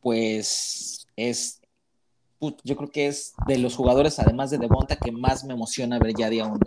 [0.00, 1.57] pues es,
[2.40, 6.14] yo creo que es de los jugadores, además de Devonta, que más me emociona ver
[6.16, 6.60] ya día uno.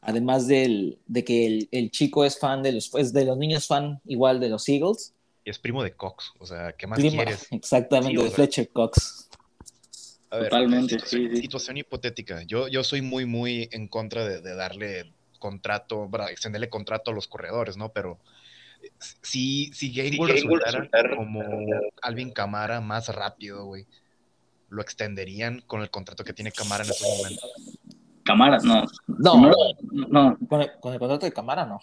[0.00, 4.00] Además del, de que el, chico es fan de los, pues de los niños fan
[4.04, 5.14] igual de los Eagles,
[5.46, 6.32] es primo de Cox.
[6.38, 7.46] O sea, ¿qué más quieres?
[7.50, 9.28] Exactamente, de Fletcher Cox.
[10.28, 12.42] Totalmente, sí, Situación hipotética.
[12.42, 17.28] Yo, yo soy muy, muy en contra de, darle contrato, para extenderle contrato a los
[17.28, 17.92] corredores, ¿no?
[17.92, 18.18] Pero
[19.22, 21.42] si, si Gainwell resultara como
[22.02, 23.86] Alvin Camara más rápido, güey,
[24.68, 27.46] ¿lo extenderían con el contrato que tiene Camara en este momento?
[28.24, 28.84] Camara, no.
[29.06, 29.52] No,
[29.90, 30.38] no.
[30.48, 31.80] Con, el, con el contrato de Camara, no.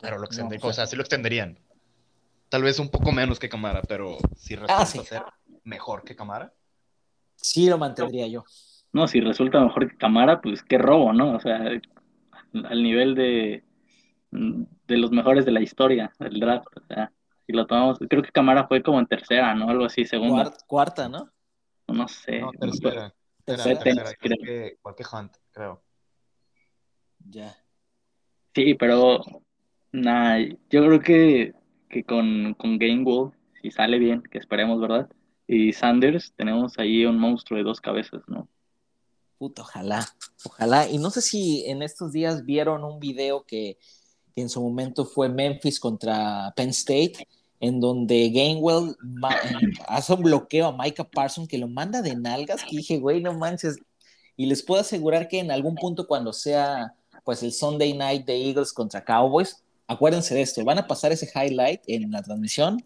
[0.00, 1.58] Pero lo extenderían, o sea, sí lo extenderían.
[2.48, 5.22] Tal vez un poco menos que Camara, pero si resulta ah, ser
[5.64, 6.52] mejor que Camara.
[7.36, 8.44] Sí lo mantendría yo.
[8.92, 11.34] No, si resulta mejor que Camara, pues qué robo, ¿no?
[11.34, 13.64] O sea, al nivel de,
[14.30, 16.68] de los mejores de la historia del draft.
[16.76, 17.12] O sea,
[17.46, 19.68] si lo tomamos, creo que Camara fue como en tercera, ¿no?
[19.68, 20.52] Algo así, segunda.
[20.66, 21.30] Cuarta, ¿no?
[21.88, 22.40] No sé.
[22.40, 23.14] No, tercera.
[23.44, 24.66] tercera, tercera, creo.
[24.68, 25.82] igual que Hunt, creo.
[27.18, 27.56] Ya.
[28.54, 29.20] Sí, pero
[29.96, 31.54] Nah, yo creo que,
[31.88, 33.30] que con, con Gainwell,
[33.62, 35.08] si sale bien, que esperemos, ¿verdad?
[35.46, 38.46] Y Sanders, tenemos ahí un monstruo de dos cabezas, ¿no?
[39.38, 40.06] Puta, ojalá,
[40.44, 40.86] ojalá.
[40.90, 43.78] Y no sé si en estos días vieron un video que,
[44.34, 47.26] en su momento fue Memphis contra Penn State,
[47.60, 48.96] en donde Gainwell
[49.88, 53.32] hace un bloqueo a Micah Parsons que lo manda de nalgas, que dije, güey, no
[53.32, 53.76] manches.
[54.36, 58.48] Y les puedo asegurar que en algún punto cuando sea pues el Sunday night de
[58.48, 62.84] Eagles contra Cowboys, acuérdense de esto, van a pasar ese highlight en la transmisión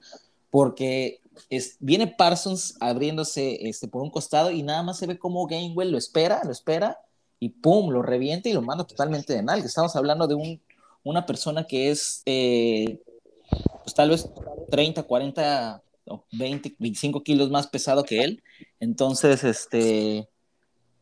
[0.50, 5.46] porque es, viene Parsons abriéndose este, por un costado y nada más se ve como
[5.46, 6.98] Gainwell lo espera, lo espera
[7.38, 9.66] y pum, lo revienta y lo manda totalmente de nalga.
[9.66, 10.60] Estamos hablando de un,
[11.02, 13.00] una persona que es eh,
[13.90, 14.30] pues tal vez
[14.70, 18.42] 30, 40 o 20, 25 kilos más pesado que él.
[18.78, 20.28] Entonces, este,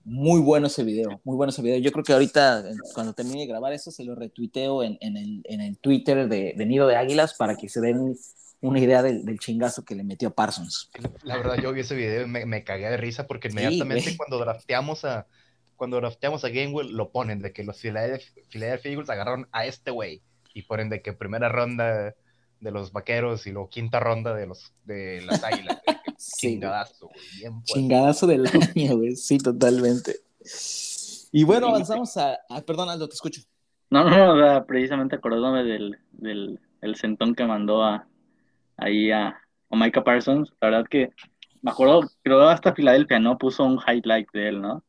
[0.05, 1.78] muy bueno ese video, muy bueno ese video.
[1.78, 2.64] Yo creo que ahorita,
[2.95, 6.55] cuando termine de grabar eso, se lo retuiteo en, en, el, en el, Twitter de,
[6.57, 8.16] de, Nido de Águilas para que se den
[8.61, 10.91] una idea del, del, chingazo que le metió a Parsons.
[11.22, 14.39] La verdad, yo vi ese video y me, me cagué de risa porque inmediatamente cuando
[14.39, 15.26] drafteamos a
[15.76, 20.22] cuando drafteamos a Gainwell lo ponen de que los Philadelphia, Eagles agarraron a este güey
[20.53, 22.16] y ponen de que primera ronda
[22.61, 25.80] de los vaqueros y luego quinta ronda de los de las águilas.
[26.18, 27.62] Chingadazo, güey.
[27.64, 29.16] Chingadazo del año, güey.
[29.16, 30.16] Sí, totalmente.
[31.30, 33.42] Y bueno, avanzamos a, Perdón, Aldo, te escucho.
[33.90, 38.06] No, no, no, precisamente acordándome del, del el centón que mandó a,
[38.76, 40.52] ahí a, a Micah Parsons.
[40.61, 41.11] La verdad que
[41.62, 43.38] me acuerdo, creo hasta Filadelfia, ¿no?
[43.38, 44.84] Puso un highlight de él, ¿no?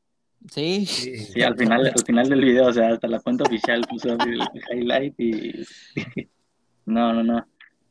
[0.49, 0.86] Sí.
[0.86, 4.39] Sí, al final, al final del video, o sea, hasta la cuenta oficial puso el
[4.72, 5.65] highlight y...
[6.86, 7.45] no, no, no.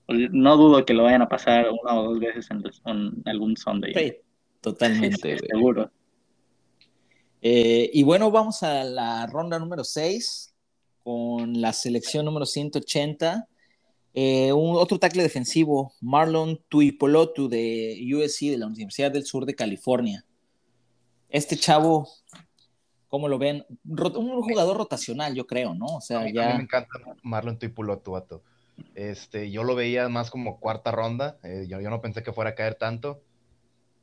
[0.09, 3.93] No dudo que lo vayan a pasar una o dos veces en, algún Sunday.
[3.95, 4.17] Sí,
[4.61, 5.39] totalmente.
[5.51, 5.91] seguro.
[7.43, 10.55] Eh, y bueno, vamos a la ronda número 6
[11.05, 13.47] con la selección número 180.
[14.15, 19.55] Eh, un, otro tackle defensivo, Marlon Tuipolotu de USC, de la Universidad del Sur de
[19.55, 20.25] California.
[21.29, 22.09] Este chavo,
[23.09, 23.65] ¿cómo lo ven?
[23.85, 25.87] Un jugador rotacional, yo creo, ¿no?
[25.87, 26.49] O sea, ya...
[26.49, 28.43] a mí me encanta Marlon Tuipolotu, vato.
[28.95, 31.39] Este, yo lo veía más como cuarta ronda.
[31.43, 33.23] Eh, yo, no pensé que fuera a caer tanto.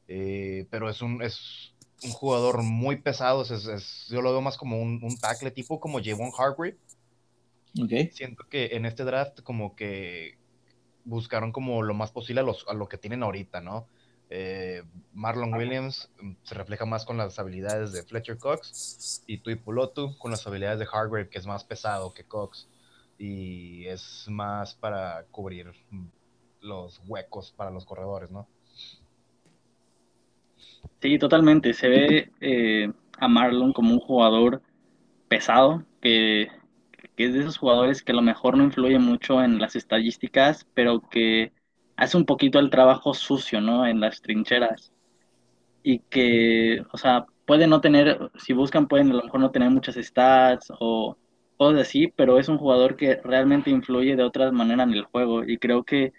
[0.07, 1.73] Eh, pero es un, es
[2.03, 3.43] un jugador muy pesado.
[3.43, 6.77] Es, yo lo veo más como un, un tackle tipo como Javon Hargrave.
[7.83, 8.09] Okay.
[8.11, 10.37] Siento que en este draft como que
[11.03, 13.87] buscaron como lo más posible a, lo que tienen ahorita, ¿no?
[14.29, 14.81] Eh,
[15.13, 20.17] Marlon Williams mm, se refleja más con las habilidades de Fletcher Cox y Tui Pulotu
[20.17, 22.67] con las habilidades de Hargrave, que es más pesado que Cox
[23.17, 25.71] y es más para cubrir
[26.61, 28.47] los huecos para los corredores, ¿no?
[31.01, 31.73] Sí, totalmente.
[31.73, 34.61] Se ve eh, a Marlon como un jugador
[35.27, 36.49] pesado, que,
[37.15, 40.67] que, es de esos jugadores que a lo mejor no influye mucho en las estadísticas,
[40.73, 41.53] pero que
[41.95, 43.85] hace un poquito el trabajo sucio, ¿no?
[43.85, 44.91] En las trincheras.
[45.83, 49.69] Y que, o sea, puede no tener, si buscan, pueden a lo mejor no tener
[49.69, 51.17] muchas stats o
[51.57, 55.43] cosas así, pero es un jugador que realmente influye de otra manera en el juego
[55.43, 56.13] y creo que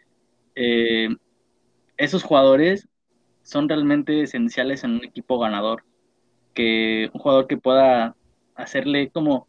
[0.54, 1.08] eh,
[1.96, 2.88] esos jugadores
[3.42, 5.84] son realmente esenciales en un equipo ganador,
[6.54, 8.16] que un jugador que pueda
[8.54, 9.46] hacerle como,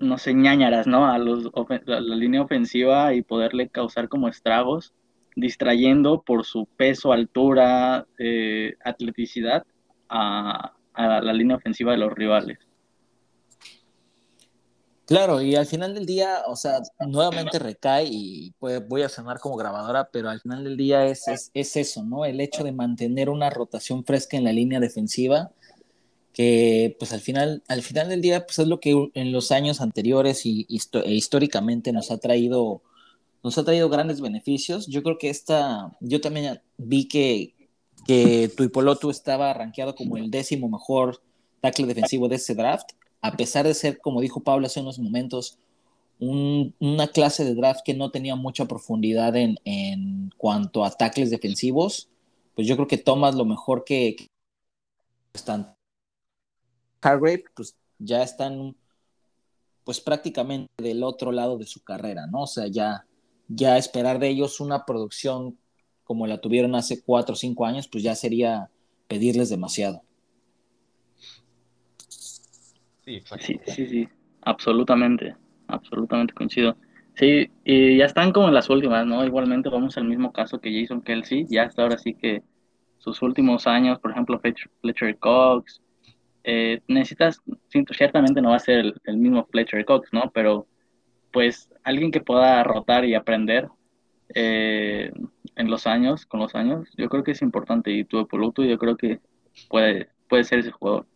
[0.00, 1.06] no sé, ñañaras, ¿no?
[1.06, 1.50] A, los,
[1.86, 4.92] la, línea ofensiva y poderle causar como estragos,
[5.36, 9.64] distrayendo por su peso, altura, eh, atleticidad
[10.08, 12.67] a la línea ofensiva de los rivales.
[15.08, 19.40] Claro, y al final del día, o sea, nuevamente recae y pues, voy a sonar
[19.40, 22.26] como grabadora, pero al final del día es, es, eso, ¿no?
[22.26, 25.50] El hecho de mantener una rotación fresca en la línea defensiva,
[26.34, 29.80] que pues al final, al final del día, pues es lo que en los años
[29.80, 32.82] anteriores y, e históricamente nos ha traído,
[33.42, 34.88] nos ha traído grandes beneficios.
[34.88, 37.54] Yo creo que esta, yo también vi que,
[38.06, 41.22] que Tuipolotu estaba rankeado como el décimo mejor
[41.62, 42.90] tackle defensivo de ese draft
[43.20, 45.58] a pesar de ser, como dijo Pablo hace unos momentos,
[46.20, 52.08] una clase de draft que no tenía mucha profundidad en, cuanto a tackles defensivos,
[52.54, 54.16] pues yo creo que tomas lo mejor que,
[55.32, 55.74] están.
[57.00, 58.76] Hargrave, pues ya están
[59.84, 62.42] pues prácticamente del otro lado de su carrera, ¿no?
[62.42, 63.06] O sea, ya,
[63.46, 65.56] ya esperar de ellos una producción
[66.04, 68.70] como la tuvieron hace cuatro o cinco años, pues ya sería
[69.06, 70.02] pedirles demasiado.
[73.08, 74.08] Sí, Sí, sí,
[74.42, 75.34] absolutamente,
[75.66, 76.76] absolutamente coincido.
[77.14, 79.24] Sí, y ya están como en las últimas, ¿no?
[79.24, 82.42] Igualmente vamos al mismo caso que Jason Kelsey, ya hasta ahora sí que
[82.98, 84.40] sus últimos años, por ejemplo,
[84.82, 85.80] Fletcher Cox,
[86.44, 87.40] eh, necesitas,
[87.96, 90.30] ciertamente no va a ser el, mismo Fletcher Cox, ¿no?
[90.34, 90.66] Pero
[91.32, 93.68] pues alguien que pueda rotar y aprender
[94.34, 95.10] eh,
[95.56, 98.78] en los años, con los años, yo creo que es importante y tu Poluto yo
[98.78, 99.20] creo que
[99.70, 101.06] puede, puede ser ese jugador.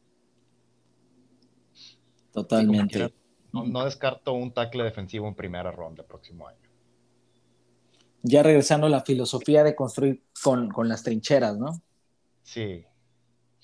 [2.32, 3.12] Totalmente.
[3.52, 6.58] no, descarto un tackle defensivo en primera ronda el próximo año.
[8.22, 11.80] Ya regresando a la filosofía de construir con, las trincheras, ¿no?
[12.42, 12.84] Sí.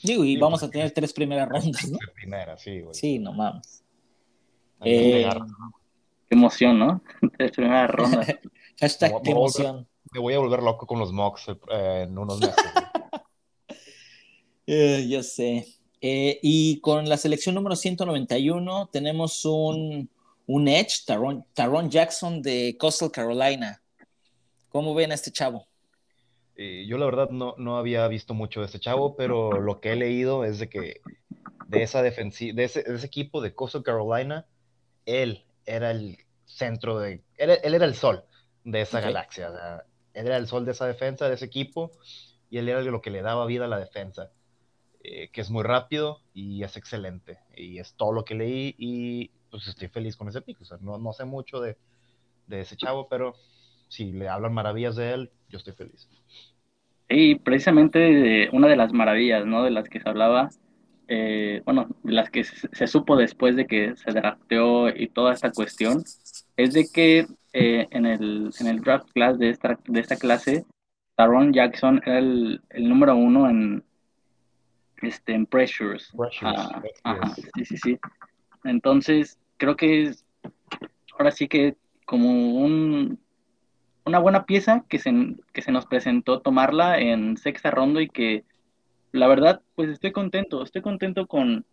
[0.03, 1.99] Digo, y vamos a tener tres primeras rondas, ¿no?
[2.15, 2.95] Primera, sí, güey.
[2.95, 3.85] Sí, no mames.
[4.81, 5.29] Eh,
[6.29, 7.03] qué emoción, ¿no?
[7.37, 8.27] Tres primeras rondas.
[8.81, 9.89] Hashtag qué emoción.
[10.13, 12.55] Me voy a volver loco con los mocks eh, en unos meses.
[14.71, 15.65] Eh, yo sé.
[16.01, 20.09] Eh, y con la selección número 191 tenemos un,
[20.47, 23.83] un Edge, Taron, Jackson de Coastal Carolina.
[24.69, 25.67] ¿Cómo ven a este chavo?
[26.57, 29.93] Eh, yo la verdad no, no, había visto mucho de este chavo, pero lo que
[29.93, 31.01] he leído es de que
[31.69, 32.09] de, esa de,
[32.57, 34.47] ese, equipo de Coastal Carolina,
[35.07, 37.23] él era el centro de...
[37.37, 38.25] Él, era el sol
[38.65, 39.49] de esa galaxia.
[40.15, 41.91] él era el sol de esa defensa, de ese equipo,
[42.51, 44.33] y él era lo que le daba vida a la defensa.
[45.01, 47.39] Eh, que es muy rápido y es excelente.
[47.57, 50.63] Y es todo lo que leí y pues estoy feliz con ese pico.
[50.63, 51.77] O sea, no, no sé mucho de,
[52.49, 53.37] de, ese chavo, pero
[53.89, 56.09] si le hablan maravillas de él, yo estoy feliz.
[57.09, 59.63] Y precisamente una de las maravillas, ¿no?
[59.63, 60.51] De las que se hablaba,
[61.07, 65.53] eh, bueno, de las que se, supo después de que se drafteó y toda esta
[65.53, 66.03] cuestión,
[66.57, 70.67] es de que eh, en, el, en el draft class de esta, de esta clase
[71.15, 73.85] Taron Jackson era el, el número uno en,
[75.03, 76.13] este, en pressures.
[76.17, 77.01] Pressures, Ah, yes.
[77.05, 77.99] ajá, sí, sí, sí.
[78.65, 80.25] Entonces, creo que es
[81.19, 81.77] ahora sí que
[82.07, 83.19] como un,
[84.05, 85.13] una buena pieza que se,
[85.53, 88.45] que se nos presentó tomarla en sexta ronda y que
[89.13, 91.65] la verdad, pues estoy contento, estoy contento con,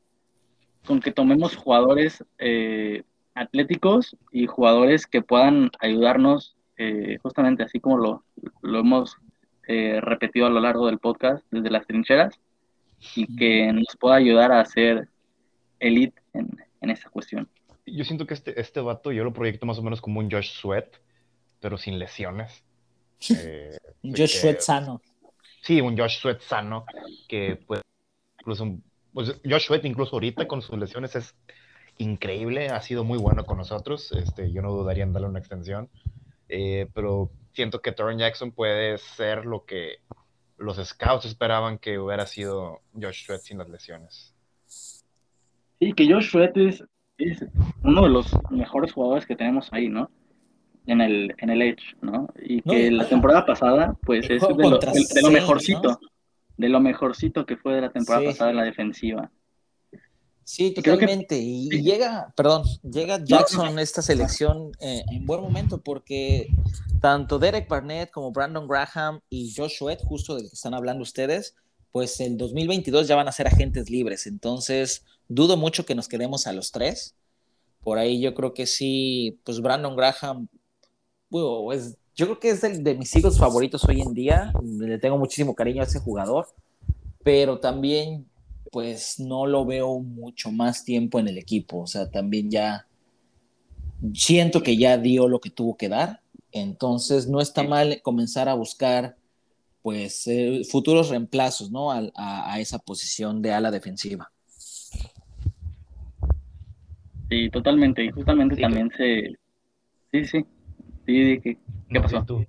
[0.85, 3.03] con que tomemos jugadores eh,
[3.33, 8.23] atléticos y jugadores que puedan ayudarnos, eh, justamente así como lo,
[8.61, 9.17] lo hemos
[9.67, 12.39] eh, repetido a lo largo del podcast, desde las trincheras,
[13.15, 15.09] y que nos pueda ayudar a ser
[15.79, 16.49] elite en,
[16.81, 17.49] en esta cuestión.
[17.85, 20.51] Yo siento que este, este vato yo lo proyecto más o menos como un Josh
[20.59, 20.87] Sweat,
[21.59, 22.63] pero sin lesiones.
[23.29, 25.01] Eh, Josh que- Sweat sano.
[25.61, 26.85] Sí, un Josh Sweat sano,
[27.27, 27.81] que pues,
[28.39, 28.77] incluso,
[29.13, 31.33] pues Josh Sweat incluso ahorita con sus lesiones es
[31.97, 35.89] increíble, ha sido muy bueno con nosotros, este, yo no dudaría en darle una extensión,
[36.49, 39.99] eh, pero siento que Torren Jackson puede ser lo que
[40.57, 44.33] los scouts esperaban que hubiera sido Josh Sweat sin las lesiones.
[44.67, 46.83] Sí, que Josh Sweat es,
[47.17, 47.45] es
[47.83, 50.09] uno de los mejores jugadores que tenemos ahí, ¿no?
[50.87, 52.27] En el, en el Edge, ¿no?
[52.41, 55.89] Y que la temporada pasada, pues es de lo, contra de- de lo Saints, mejorcito,
[55.89, 55.99] ¿no?
[56.57, 58.27] de lo mejorcito que fue de la temporada Sí.
[58.31, 59.29] pasada en la defensiva.
[60.45, 61.37] Sí, que- totalmente.
[61.37, 66.47] Y, llega, perdón, llega Jackson a esta selección eh, en buen momento porque
[67.01, 71.55] tanto Derek Barnett como Brandon Graham y Josh Sweat, justo del que están hablando ustedes,
[71.91, 74.27] pues el 2022 ya van a ser agentes libres.
[74.27, 77.15] Entonces, dudo mucho que nos quedemos a los tres.
[77.83, 80.47] Por ahí yo creo que sí, pues Brandon Graham,
[81.73, 84.53] es- yo creo que es el de mis hijos favoritos hoy en día.
[84.63, 86.47] Le tengo muchísimo cariño a ese jugador,
[87.23, 88.25] pero también
[88.71, 91.79] pues no lo veo mucho más tiempo en el equipo.
[91.81, 92.87] O sea, también ya
[94.13, 96.21] siento que ya dio lo que tuvo que dar.
[96.51, 99.17] Entonces no está mal comenzar a buscar
[99.81, 101.91] pues eh, futuros reemplazos, ¿no?
[101.91, 104.31] Al- A, a esa posición de ala defensiva.
[107.29, 108.03] Sí, totalmente.
[108.03, 109.35] Y justamente Sí, también se...
[110.11, 110.45] Sí, sí.
[111.05, 111.57] Sí, ¿qué
[111.89, 112.19] No, pasó?
[112.19, 112.45] sí, tú.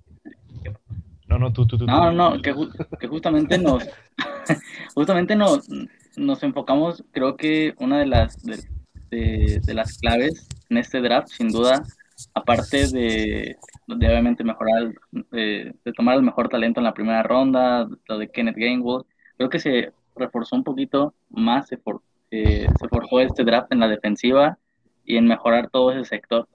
[1.27, 1.85] No, no, tú, tú, tú.
[1.85, 2.15] No, tú.
[2.15, 3.83] no, que, ju- que justamente nos,
[4.95, 5.67] justamente nos,
[6.17, 11.83] nos enfocamos, creo que una de las, de, las claves en este draft, sin duda,
[12.33, 13.55] aparte de,
[13.87, 14.93] de obviamente mejorar,
[15.31, 19.03] eh, de tomar el mejor talento en la primera ronda, lo de Kenneth Gainwell,
[19.37, 22.01] creo que se reforzó un poquito más, se, for-
[22.31, 24.57] eh, se forjó este draft en la defensiva
[25.05, 26.49] y en mejorar todo ese sector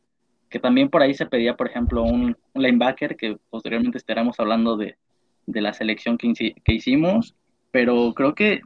[0.50, 4.76] que también por ahí se pedía, por ejemplo, un, un linebacker, que posteriormente estaremos hablando
[4.76, 4.96] de,
[5.46, 7.34] de la selección que, que hicimos,
[7.70, 8.60] pero creo que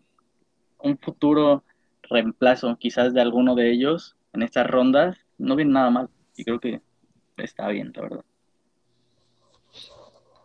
[0.78, 1.64] un futuro
[2.02, 6.60] reemplazo quizás de alguno de ellos en estas rondas no viene nada mal y creo
[6.60, 6.80] que
[7.36, 8.24] está bien, la verdad.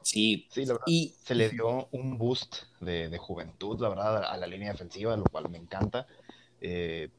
[0.04, 0.48] Sí.
[0.50, 0.86] Sí, la verdad.
[0.88, 5.16] Y se le dio un boost de, de juventud, la verdad, a la línea defensiva,
[5.16, 6.08] lo cual me encanta.
[6.60, 7.10] Eh,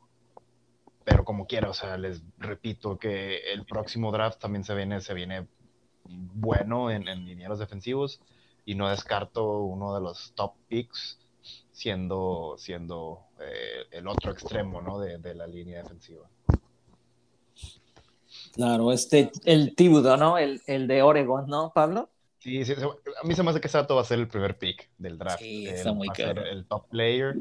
[1.05, 5.15] pero como quiera, o sea, les repito que el próximo draft también se viene, se
[5.15, 5.47] viene
[6.05, 8.21] bueno en, en linieros defensivos
[8.65, 11.19] y no descarto uno de los top picks
[11.73, 14.99] siendo, siendo eh, el otro extremo ¿no?
[14.99, 16.29] de, de la línea defensiva.
[18.53, 20.39] claro, este, el Thibodeau, ¿no?
[20.39, 22.09] El, el de Oregon, ¿no, Pablo?
[22.39, 24.91] Sí, sí, a mí se me hace que Sato va a ser el primer pick
[24.99, 25.39] del draft.
[25.39, 27.37] Sí, Él está muy va a ser el top player.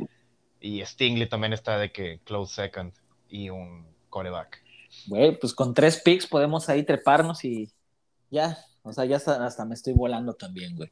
[0.59, 2.93] Y Stingley también está de que close second
[3.27, 4.61] y un coreback.
[5.07, 7.71] Güey, pues con tres picks podemos ahí treparnos y
[8.29, 10.91] ya, o sea, ya hasta, hasta me estoy volando también, güey.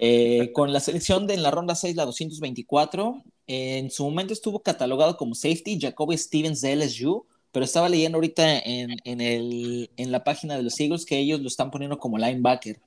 [0.00, 4.60] Eh, con la selección de en la ronda 6, la 224, en su momento estuvo
[4.60, 10.12] catalogado como safety Jacoby Stevens de LSU, pero estaba leyendo ahorita en, en, el, en
[10.12, 12.80] la página de los Eagles que ellos lo están poniendo como linebacker.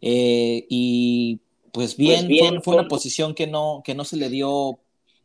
[0.00, 1.40] Eh, y
[1.72, 4.78] pues bien, Pues bien, fue, fue una posición que no, que no se le dio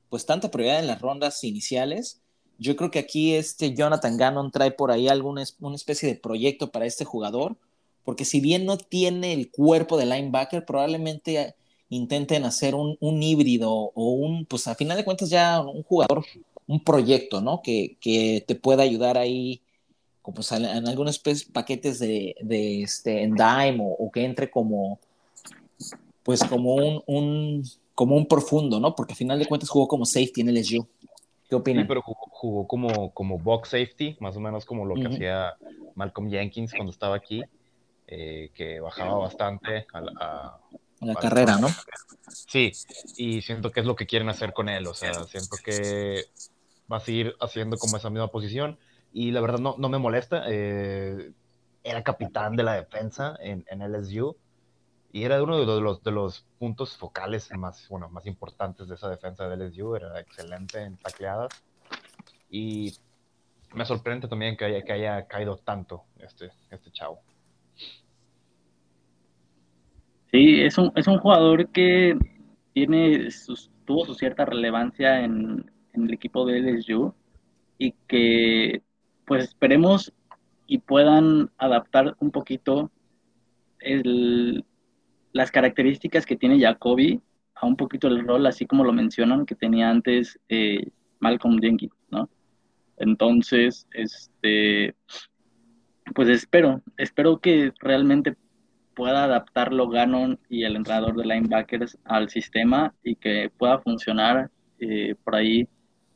[0.09, 2.21] pues tanta prioridad en las rondas iniciales.
[2.57, 6.71] Yo creo que aquí este Jonathan Gannon trae por ahí alguna una especie de proyecto
[6.71, 7.57] para este jugador,
[8.05, 11.55] porque si bien no tiene el cuerpo de linebacker, probablemente
[11.89, 16.23] intenten hacer un, un híbrido o un, pues a final de cuentas ya un jugador,
[16.67, 17.61] un proyecto, ¿no?
[17.61, 19.61] Que, que te pueda ayudar ahí,
[20.21, 24.99] como pues, en algunos paquetes de, de este, en dime o, o que entre como,
[26.23, 28.95] pues como un, un, como un profundo, ¿no?
[28.95, 30.87] Porque a final de cuentas jugó como safety en LSU.
[31.47, 31.87] ¿Qué Sí, opinan?
[31.87, 35.53] pero jugó, jugó como, como box safety, más o menos como lo que hacía
[35.93, 37.43] Malcolm Jenkins cuando estaba aquí,
[38.07, 40.59] eh, que bajaba bastante a, a-
[41.01, 41.67] En la carrera, ¿no?
[42.47, 42.77] Sí,
[43.15, 46.25] y siento que es lo que quieren hacer con él, o sea, siento que
[46.91, 48.77] va a seguir haciendo como esa misma posición
[49.13, 51.31] y la verdad no, no me molesta, eh,
[51.83, 54.35] era capitán de la defensa en, en LSU
[55.11, 59.09] y era uno de los, de los puntos focales más, bueno, más importantes de esa
[59.09, 61.51] defensa de LSU, era excelente en tacleadas,
[62.49, 62.93] y
[63.73, 67.21] me sorprende también que haya, que haya caído tanto este, este chavo.
[70.35, 72.13] Sí, es un, es un jugador que
[72.73, 73.29] tiene
[73.85, 77.13] tuvo su cierta relevancia en, el equipo de LSU
[77.77, 78.83] y que
[79.25, 80.11] pues esperemos
[80.67, 82.91] y puedan adaptar un poquito
[85.31, 87.21] las características que tiene Jacoby
[87.53, 91.95] a un poquito el rol, así como lo mencionan, que tenía antes eh, Malcolm Jenkins,
[92.11, 92.29] ¿no?
[92.97, 94.95] Entonces, este,
[96.13, 98.35] pues espero, espero que realmente
[98.95, 105.15] pueda adaptarlo Gannon y el entrenador de linebackers al sistema y que pueda funcionar eh,
[105.23, 105.67] por ahí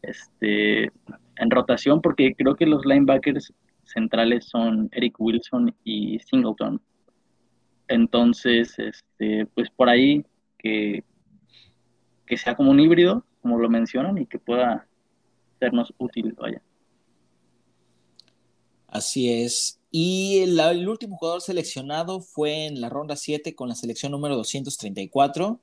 [0.02, 3.54] este, en rotación, porque creo que los linebackers
[3.84, 6.82] centrales son Eric Wilson y Singleton.
[7.88, 10.26] Entonces, este, pues por ahí
[10.58, 11.04] que,
[12.26, 14.88] que sea como un híbrido, como lo mencionan, y que pueda
[15.60, 16.62] sernos útil, vaya.
[18.88, 19.79] Así es.
[19.92, 25.60] Y el, último jugador seleccionado fue en la ronda 7 con la selección número 234,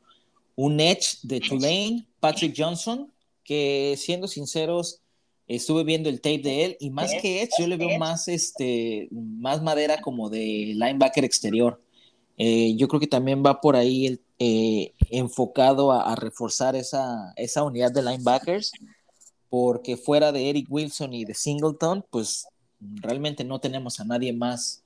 [0.56, 3.12] un Edge de Tulane, Patrick Johnson,
[3.44, 5.00] que siendo sinceros,
[5.46, 9.08] estuve viendo el tape de él y más que Edge, yo le veo más, este,
[9.12, 11.80] más madera como de linebacker exterior.
[12.36, 17.92] Eh, yo creo que también va por ahí eh, enfocado a, reforzar esa, esa unidad
[17.92, 18.72] de linebackers,
[19.48, 22.46] porque fuera de Eric Wilson y de Singleton, pues
[22.80, 24.84] realmente no tenemos a nadie más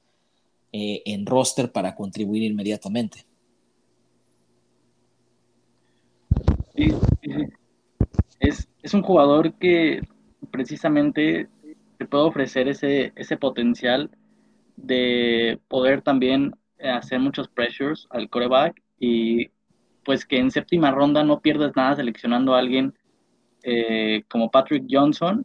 [0.73, 3.27] eh, en roster para contribuir inmediatamente.
[8.39, 10.01] Es, es, un jugador que
[10.51, 11.49] precisamente
[11.99, 14.11] te puede ofrecer ese, ese potencial
[14.77, 19.51] de poder también hacer muchos pressures al coreback y
[20.05, 22.95] pues que en séptima ronda no pierdas nada seleccionando a alguien
[23.63, 25.45] eh, como Patrick Johnson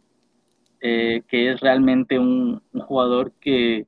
[0.80, 3.86] eh, que es realmente un, jugador que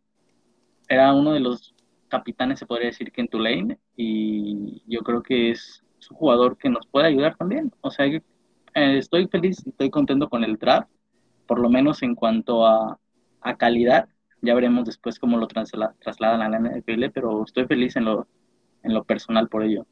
[0.88, 1.74] era uno de los
[2.08, 6.70] capitanes, se podría decir, que en Tulane, y yo creo que es un jugador que
[6.70, 7.72] nos puede ayudar también.
[7.82, 8.22] O sea, eh,
[8.74, 10.90] estoy feliz, estoy contento con el draft,
[11.46, 12.98] por lo menos en cuanto a,
[13.58, 14.08] calidad.
[14.42, 18.26] Ya veremos después cómo lo trasladan a la NFL, pero estoy feliz en lo,
[18.82, 19.86] en lo personal por ello.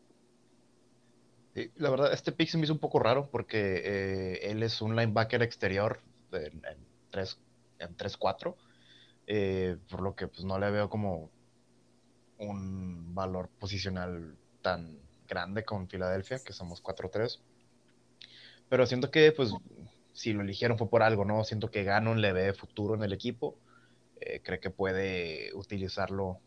[1.76, 4.94] La verdad, este pick se me hizo un poco raro porque eh, él es un
[4.94, 6.00] linebacker exterior
[6.36, 6.62] en,
[7.10, 7.38] 3,
[7.78, 8.54] en 3-4,
[9.26, 11.30] eh, por lo que pues no le veo como
[12.38, 17.40] un valor posicional tan grande con Filadelfia, que somos 4-3.
[18.68, 19.52] Pero siento que pues
[20.12, 21.44] si lo eligieron fue por algo, ¿no?
[21.44, 23.58] Siento que Ganon le ve futuro en el equipo,
[24.20, 26.40] eh, cree que puede utilizarlo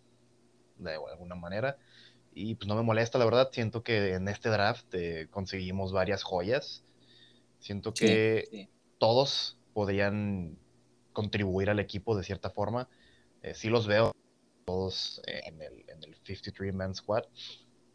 [0.77, 1.77] de alguna manera.
[2.33, 3.49] Y pues no me molesta, la verdad.
[3.51, 6.83] Siento que en este draft eh, conseguimos varias joyas.
[7.59, 10.57] Siento que todos podrían
[11.13, 12.89] contribuir al equipo de cierta forma.
[13.41, 14.11] Eh, sí los veo
[14.65, 17.23] todos en el, en el 53-man squad.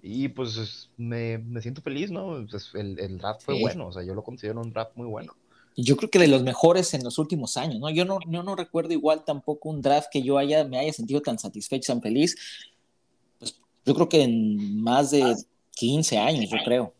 [0.00, 2.46] Y pues me, me, siento feliz, ¿no?
[2.50, 5.36] Pues, el, el, draft fue bueno, o sea, yo lo considero un draft muy bueno.
[5.76, 7.90] Yo creo que de los mejores en los últimos años, ¿no?
[7.90, 11.20] Yo no, yo no recuerdo igual tampoco un draft que yo haya, me haya sentido
[11.20, 12.34] tan satisfecho, tan feliz.
[13.38, 15.36] Pues yo creo que en más de
[15.72, 16.94] 15 años, yo creo.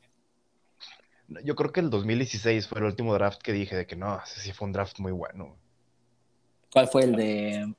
[1.42, 4.40] Yo creo que el 2016 fue el último draft que dije de que no, ese
[4.40, 5.56] sí fue un draft muy bueno.
[6.72, 7.74] ¿Cuál fue el de.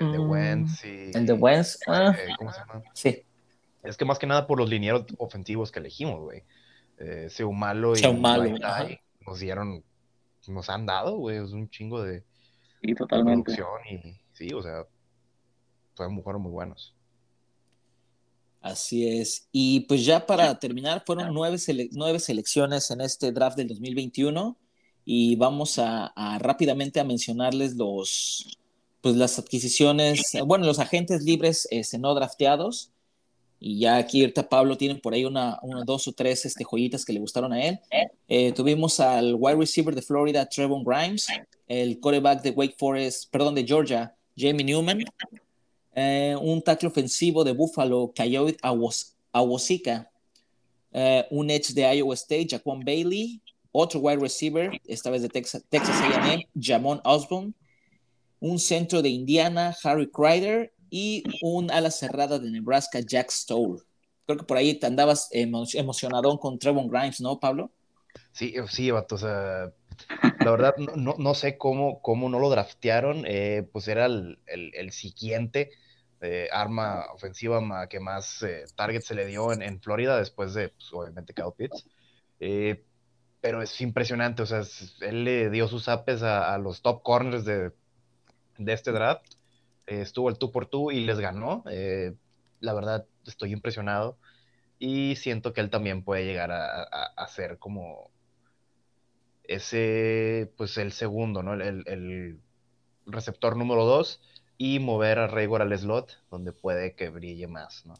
[0.00, 1.78] El de Wentz El de Wentz.
[1.86, 2.14] Ah.
[2.16, 2.82] Eh, ¿Cómo se llama?
[2.94, 3.24] Sí.
[3.82, 6.42] Es que más que nada por los linieros ofensivos que elegimos, güey.
[6.98, 8.56] Eh, Seumalo y Seumalo,
[9.26, 9.84] nos dieron,
[10.48, 12.24] nos han dado, güey, es un chingo de,
[12.80, 13.54] sí, totalmente.
[13.54, 14.86] producción y sí, o sea,
[15.94, 16.95] fueron, fueron muy buenos.
[18.60, 19.48] Así es.
[19.52, 21.58] Y pues ya para terminar, fueron nueve,
[21.92, 24.56] nueve selecciones en este draft del 2021
[25.04, 28.58] y vamos a, rápidamente a mencionarles los,
[29.00, 32.90] pues las adquisiciones, bueno, los agentes libres este, no drafteados.
[33.58, 37.12] Y ya aquí ahorita Pablo tiene por ahí una, dos o tres este, joyitas que
[37.12, 37.78] le gustaron a él.
[38.28, 41.28] Eh, tuvimos al wide receiver de Florida, Trevon Grimes,
[41.68, 45.04] el quarterback de Wake Forest, perdón, de Georgia, Jamie Newman,
[45.96, 48.58] eh, un tackle ofensivo de Buffalo, Coyote
[49.32, 50.10] Awosika,
[50.92, 53.40] eh, un edge de Iowa State, Jaquan Bailey,
[53.72, 57.54] otro wide receiver, esta vez de Texas, Texas AM, Jamon Osborne,
[58.40, 63.82] un centro de Indiana, Harry Kreider, y un ala cerrada de Nebraska, Jack Stoll.
[64.26, 67.70] Creo que por ahí te andabas emocionado con Trevon Grimes, ¿no, Pablo?
[68.32, 73.88] Sí, sí, vato, la verdad no, no, sé cómo, cómo no lo draftearon, eh, pues
[73.88, 75.70] era el, el, siguiente
[76.22, 78.64] eh, arma ofensiva que más eh,
[79.02, 81.86] se le dio en, Florida después de, pues, obviamente, Kyle Pitts.
[82.40, 82.84] Eh,
[83.40, 84.62] pero es impresionante, o sea,
[85.02, 87.72] él le dio sus apes a, los top corners de,
[88.58, 89.26] este draft.
[89.86, 91.62] estuvo el tú por tú y les ganó.
[92.60, 94.18] la verdad, estoy impresionado.
[94.78, 98.10] Y siento que él también puede llegar a, ser como
[99.44, 101.54] ese, pues el segundo, ¿no?
[101.54, 102.40] El,
[103.06, 104.20] receptor número dos
[104.58, 107.94] y mover a Raygor al slot, donde puede que brille más, ¿no?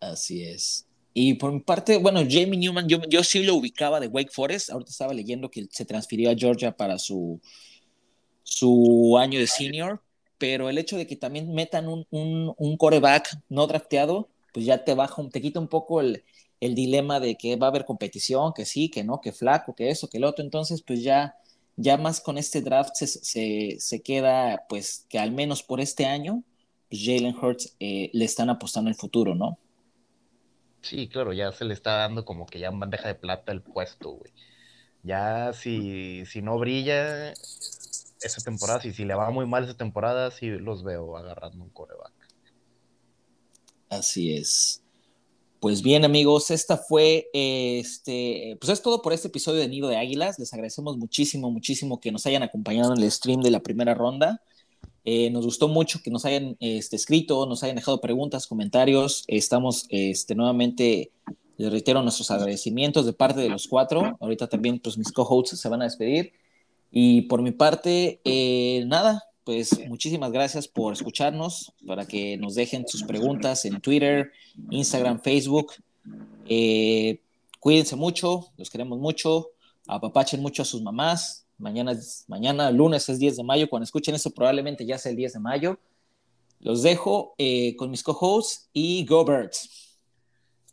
[0.00, 0.86] Así es.
[1.14, 4.70] Y por mi parte, bueno, Jamie Newman, yo, yo sí lo ubicaba de Wake Forest.
[4.70, 7.40] Ahorita estaba leyendo que se transfirió a Georgia para su,
[8.44, 10.00] su año de senior,
[10.38, 14.84] pero el hecho de que también metan un, un, un coreback no drafteado, pues ya
[14.84, 16.22] te baja, te quita un poco el,
[16.60, 19.90] el dilema de que va a haber competición, que sí, que no, que flaco, que
[19.90, 20.44] eso, que el otro.
[20.44, 21.34] Entonces, pues ya,
[21.80, 26.42] ya más con este draft se, se, queda, pues que al menos por este año,
[26.90, 29.58] pues Jalen Hurts eh, le están apostando el futuro, ¿no?
[30.82, 33.62] Sí, claro, ya se le está dando como que ya en bandeja de plata el
[33.62, 34.32] puesto, güey.
[35.04, 40.32] Ya si, si no brilla esa temporada, si, si le va muy mal esa temporada,
[40.32, 42.12] sí los veo agarrando un coreback.
[43.88, 44.82] Así es.
[45.60, 49.96] Pues bien, amigos, esta fue, este, pues es todo por este episodio de Nido de
[49.96, 50.38] Águilas.
[50.38, 54.40] Les agradecemos muchísimo, muchísimo que nos hayan acompañado en el stream de la primera ronda.
[55.04, 59.24] Eh, nos gustó mucho que nos hayan este, escrito, nos hayan dejado preguntas, comentarios.
[59.26, 61.10] Estamos este, nuevamente,
[61.56, 64.16] les reitero nuestros agradecimientos de parte de los cuatro.
[64.20, 66.34] Ahorita también, pues mis co-hosts se van a despedir.
[66.92, 72.86] Y por mi parte, eh, nada, pues muchísimas gracias por escucharnos, para que nos dejen
[72.86, 74.30] sus preguntas en Twitter,
[74.68, 75.72] Instagram, Facebook.
[76.44, 77.22] Eh,
[77.58, 79.52] cuídense mucho, los queremos mucho,
[79.86, 81.46] apapachen mucho a sus mamás.
[81.56, 85.32] Mañana, mañana, lunes es 10 de mayo, cuando escuchen eso probablemente ya sea el 10
[85.32, 85.78] de mayo.
[86.60, 89.96] Los dejo eh, con mis co-hosts y Go Birds.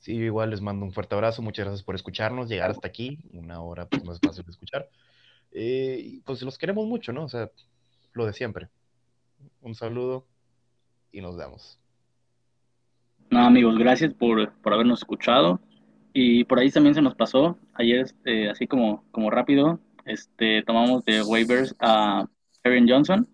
[0.02, 3.62] Sí, igual les mando un fuerte abrazo, muchas gracias por escucharnos, llegar hasta aquí, una
[3.62, 4.90] hora pues más fácil de escuchar.
[5.54, 7.24] Eh, pues los queremos mucho, ¿no?
[7.24, 7.50] O sea,
[8.16, 8.70] lo de siempre.
[9.62, 10.26] Un saludo
[11.12, 11.80] y nos vemos.
[13.30, 15.60] No, amigos, gracias por, habernos escuchado.
[16.14, 21.04] Y por ahí también se nos pasó, ayer, este, así como, como rápido, este, tomamos
[21.04, 22.26] de waivers a
[22.64, 23.28] Aaron Johnson.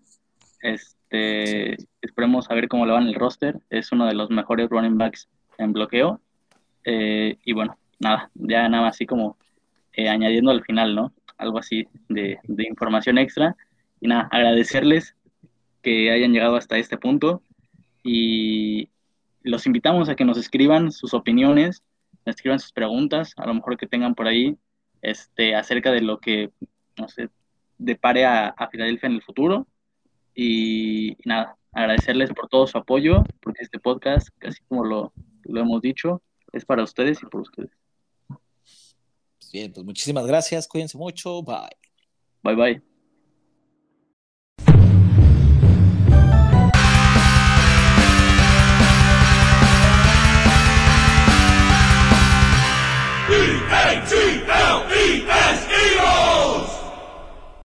[0.61, 3.59] Este, esperemos a ver cómo le va en el roster.
[3.69, 5.29] Es uno de los mejores running backs
[5.59, 6.19] en bloqueo.
[6.84, 9.38] Eh, y bueno, nada, ya nada así como
[9.93, 11.13] eh, añadiendo al final, ¿no?
[11.38, 13.55] Algo así de, de información extra.
[14.02, 15.16] Y nada, agradecerles
[15.82, 17.41] que hayan llegado hasta este punto
[18.04, 18.89] y
[19.43, 21.84] los invitamos a que nos escriban sus opiniones,
[22.26, 24.58] nos escriban sus preguntas, a lo mejor que tengan por ahí,
[25.02, 26.52] este, acerca de lo que,
[26.97, 27.30] no sé,
[27.78, 29.68] depare a, a Filadelfia en el futuro.
[30.36, 35.82] Y, nada, agradecerles por todo su apoyo, porque este podcast, casi como lo, lo hemos
[35.82, 36.22] dicho,
[36.52, 37.72] es para ustedes y por ustedes.
[39.52, 41.76] Bien, pues muchísimas gracias, cuídense mucho, bye.
[42.43, 42.91] Bye bye.
[53.72, 54.41] M-A-T!